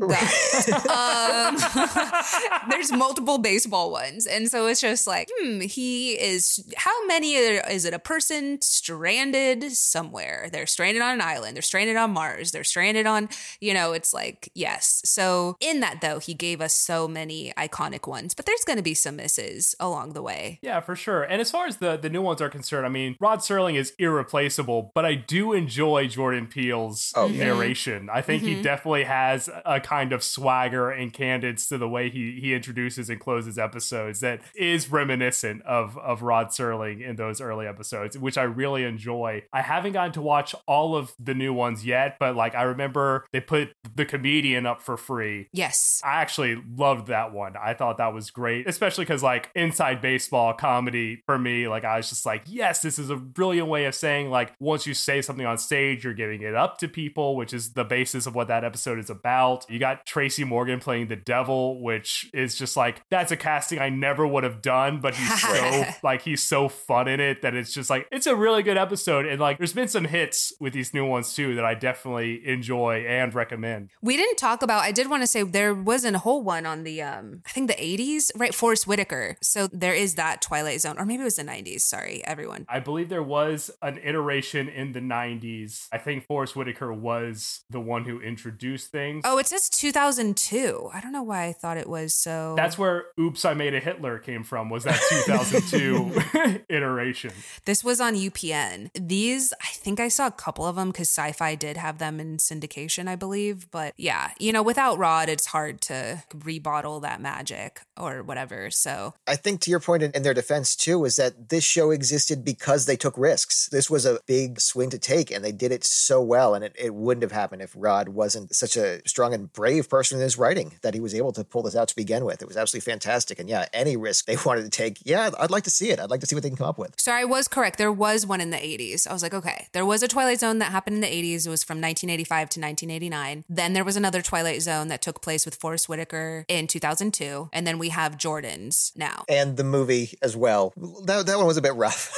[0.00, 1.54] the whole time.
[1.54, 2.62] Got it.
[2.62, 6.64] um, there's multiple baseball ones, and so it's just like, hmm, he is.
[6.76, 7.94] How many are, is it?
[7.94, 10.48] A person stranded somewhere?
[10.52, 11.54] They're stranded on an island.
[11.56, 12.50] They're stranded on Mars.
[12.52, 13.28] They're stranded on,
[13.60, 13.92] you know.
[13.92, 15.00] It's like yes.
[15.04, 18.82] So in that though, he gave us so many iconic ones, but there's going to
[18.82, 20.58] be some misses along the way.
[20.62, 21.22] Yeah, for sure.
[21.22, 23.92] And as far as the the new ones are concerned, I mean, Rod Serling is
[23.98, 27.44] irreplaceable, but I do enjoy Jordan Peele's Oh, yeah.
[27.44, 28.08] narration.
[28.12, 32.38] I think he definitely has a kind of swagger and candence to the way he
[32.40, 37.66] he introduces and closes episodes that is reminiscent of of Rod Serling in those early
[37.66, 39.42] episodes, which I really enjoy.
[39.52, 43.26] I haven't gotten to watch all of the new ones yet, but like I remember
[43.32, 46.00] they put the comedian up for free Yes.
[46.04, 47.54] I actually loved that one.
[47.56, 51.96] I thought that was great, especially because like inside baseball comedy for me, like I
[51.96, 55.22] was just like, yes, this is a brilliant way of saying like once you say
[55.22, 58.48] something on stage, you're giving it up to people, which is the basis of what
[58.48, 59.66] that episode is about.
[59.68, 63.88] You got Tracy Morgan playing the devil, which is just like that's a casting I
[63.88, 67.72] never would have done, but he's so like he's so fun in it that it's
[67.72, 69.26] just like it's a really good episode.
[69.26, 73.04] And like there's been some hits with these new ones too that I definitely enjoy
[73.06, 73.90] and recommend.
[74.02, 74.82] We didn't talk about.
[74.82, 77.68] I did want to say there wasn't a whole one on the um I think
[77.68, 78.54] the 80s, right?
[78.54, 79.36] Forest Whitaker.
[79.42, 81.80] So there is that Twilight Zone, or maybe it was the 90s.
[81.80, 82.66] Sorry, everyone.
[82.68, 85.88] I believe there was an iteration in the 90s.
[85.92, 89.22] I think Forest Whitaker was the one who introduced things.
[89.24, 90.90] Oh, it says 2002.
[90.92, 92.54] I don't know why I thought it was so.
[92.56, 97.32] That's where Oops, I Made a Hitler came from, was that 2002 iteration.
[97.64, 98.90] This was on UPN.
[98.94, 102.20] These, I think I saw a couple of them because sci fi did have them
[102.20, 103.70] in syndication, I believe.
[103.70, 108.70] But yeah, you know, without Rod, it's hard to rebottle that magic or whatever.
[108.70, 111.90] So I think to your point in, in their defense too is that this show
[111.90, 113.68] existed because they took risks.
[113.70, 116.54] This was a big swing to take, and they did it so well.
[116.54, 120.18] And it, it wouldn't have happened if Rod wasn't such a strong and brave person
[120.18, 122.42] in his writing that he was able to pull this out to begin with.
[122.42, 123.38] It was absolutely fantastic.
[123.38, 126.00] And yeah, any risk they wanted to take, yeah, I'd like to see it.
[126.00, 127.00] I'd like to see what they can come up with.
[127.00, 127.78] Sorry, I was correct.
[127.78, 129.06] There was one in the 80s.
[129.06, 131.46] I was like, okay, there was a Twilight Zone that happened in the 80s.
[131.46, 133.44] It was from 1985 to 1989.
[133.48, 137.50] Then there was another Twilight Zone that took place with Forest Whitaker in 2002.
[137.52, 139.24] And then we have Jordan's now.
[139.28, 140.72] and the movie as well.
[141.06, 142.14] That, that one was a bit rough,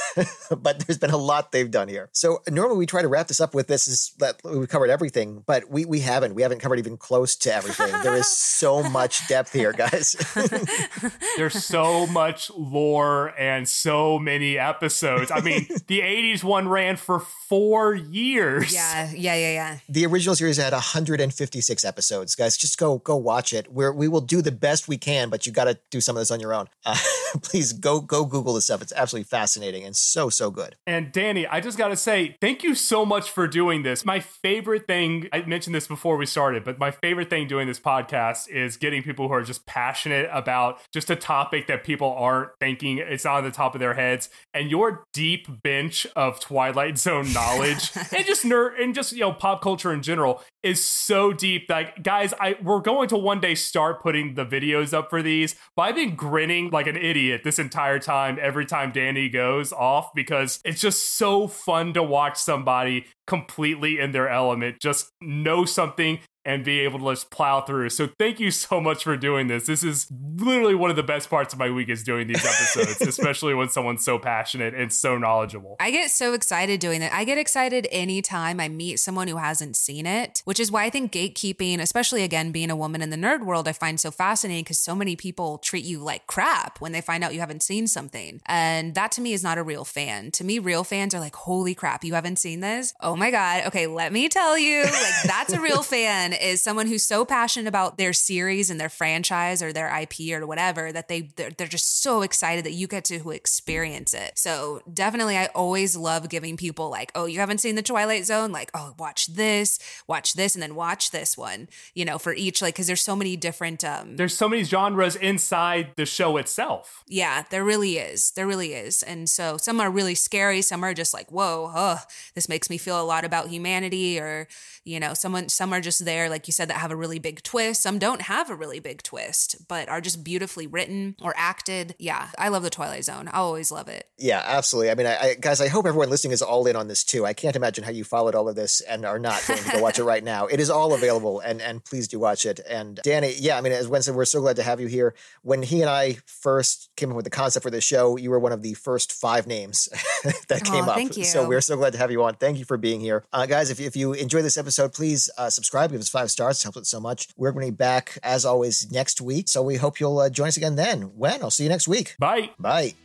[0.57, 2.09] but there's been a lot they've done here.
[2.11, 5.43] So normally we try to wrap this up with this is that we've covered everything,
[5.45, 6.35] but we, we haven't.
[6.35, 7.91] We haven't covered even close to everything.
[8.03, 10.15] there is so much depth here, guys.
[11.37, 15.31] There's so much lore and so many episodes.
[15.31, 18.73] I mean, the 80s one ran for four years.
[18.73, 19.77] Yeah, yeah, yeah, yeah.
[19.87, 22.57] the original series had 156 episodes, guys.
[22.57, 23.71] Just go go watch it.
[23.71, 26.21] We're, we will do the best we can, but you got to do some of
[26.21, 26.67] this on your own.
[26.85, 26.97] Uh,
[27.41, 28.81] please go go Google this stuff.
[28.81, 30.75] It's absolutely fascinating and so so good.
[30.85, 34.05] And Dani, I just got to say, thank you so much for doing this.
[34.05, 37.67] My favorite thing, I mentioned this before we started, but my favorite favorite thing doing
[37.67, 42.11] this podcast is getting people who are just passionate about just a topic that people
[42.17, 44.31] aren't thinking it's on the top of their heads.
[44.51, 49.31] And your deep bench of Twilight Zone knowledge and just nerd and just you know
[49.31, 51.69] pop culture in general is so deep.
[51.69, 55.55] Like guys, I we're going to one day start putting the videos up for these.
[55.75, 60.15] But I've been grinning like an idiot this entire time every time Dani goes off
[60.15, 66.19] because it's just so fun to watch somebody completely in their element, just know something
[66.45, 67.89] and be able to just plow through.
[67.89, 69.65] So thank you so much for doing this.
[69.65, 73.01] This is literally one of the best parts of my week is doing these episodes,
[73.07, 75.77] especially when someone's so passionate and so knowledgeable.
[75.79, 77.13] I get so excited doing that.
[77.13, 80.89] I get excited anytime I meet someone who hasn't seen it, which is why I
[80.89, 84.63] think gatekeeping, especially again being a woman in the nerd world, I find so fascinating
[84.63, 87.87] because so many people treat you like crap when they find out you haven't seen
[87.87, 88.41] something.
[88.45, 90.31] And that to me is not a real fan.
[90.31, 92.93] To me, real fans are like, holy crap, you haven't seen this?
[92.99, 93.67] Oh my God.
[93.67, 97.67] Okay, let me tell you, like that's a real fan is someone who's so passionate
[97.67, 101.67] about their series and their franchise or their IP or whatever that they they're, they're
[101.67, 104.33] just so excited that you get to experience it.
[104.35, 108.51] So definitely, I always love giving people like, oh, you haven't seen the Twilight Zone,
[108.51, 111.67] like, oh, watch this, watch this, and then watch this one.
[111.93, 113.83] You know, for each like because there's so many different.
[113.83, 117.03] um There's so many genres inside the show itself.
[117.07, 118.31] Yeah, there really is.
[118.31, 120.61] There really is, and so some are really scary.
[120.61, 121.99] Some are just like, whoa, oh,
[122.35, 124.47] this makes me feel a lot about humanity, or
[124.85, 127.43] you know, someone some are just there like you said, that have a really big
[127.43, 127.81] twist.
[127.81, 131.95] Some don't have a really big twist, but are just beautifully written or acted.
[131.99, 133.29] Yeah, I love the Twilight Zone.
[133.31, 134.09] I always love it.
[134.17, 134.91] Yeah, absolutely.
[134.91, 137.25] I mean, I, I, guys, I hope everyone listening is all in on this too.
[137.25, 139.81] I can't imagine how you followed all of this and are not going to go
[139.81, 140.47] watch it right now.
[140.47, 142.59] It is all available, and and please do watch it.
[142.67, 145.13] And Dani, yeah, I mean, as said, we're so glad to have you here.
[145.41, 148.39] When he and I first came up with the concept for this show, you were
[148.39, 149.87] one of the first five names
[150.47, 150.95] that came oh, up.
[150.95, 151.23] Thank you.
[151.23, 152.35] So we're so glad to have you on.
[152.35, 153.69] Thank you for being here, uh, guys.
[153.69, 156.59] If if you enjoy this episode, please uh, subscribe, give us five stars.
[156.59, 157.29] It helps it so much.
[157.37, 159.49] We're going to be back as always next week.
[159.49, 161.13] So we hope you'll uh, join us again then.
[161.15, 161.41] When?
[161.41, 162.15] I'll see you next week.
[162.19, 162.51] Bye.
[162.59, 162.95] Bye.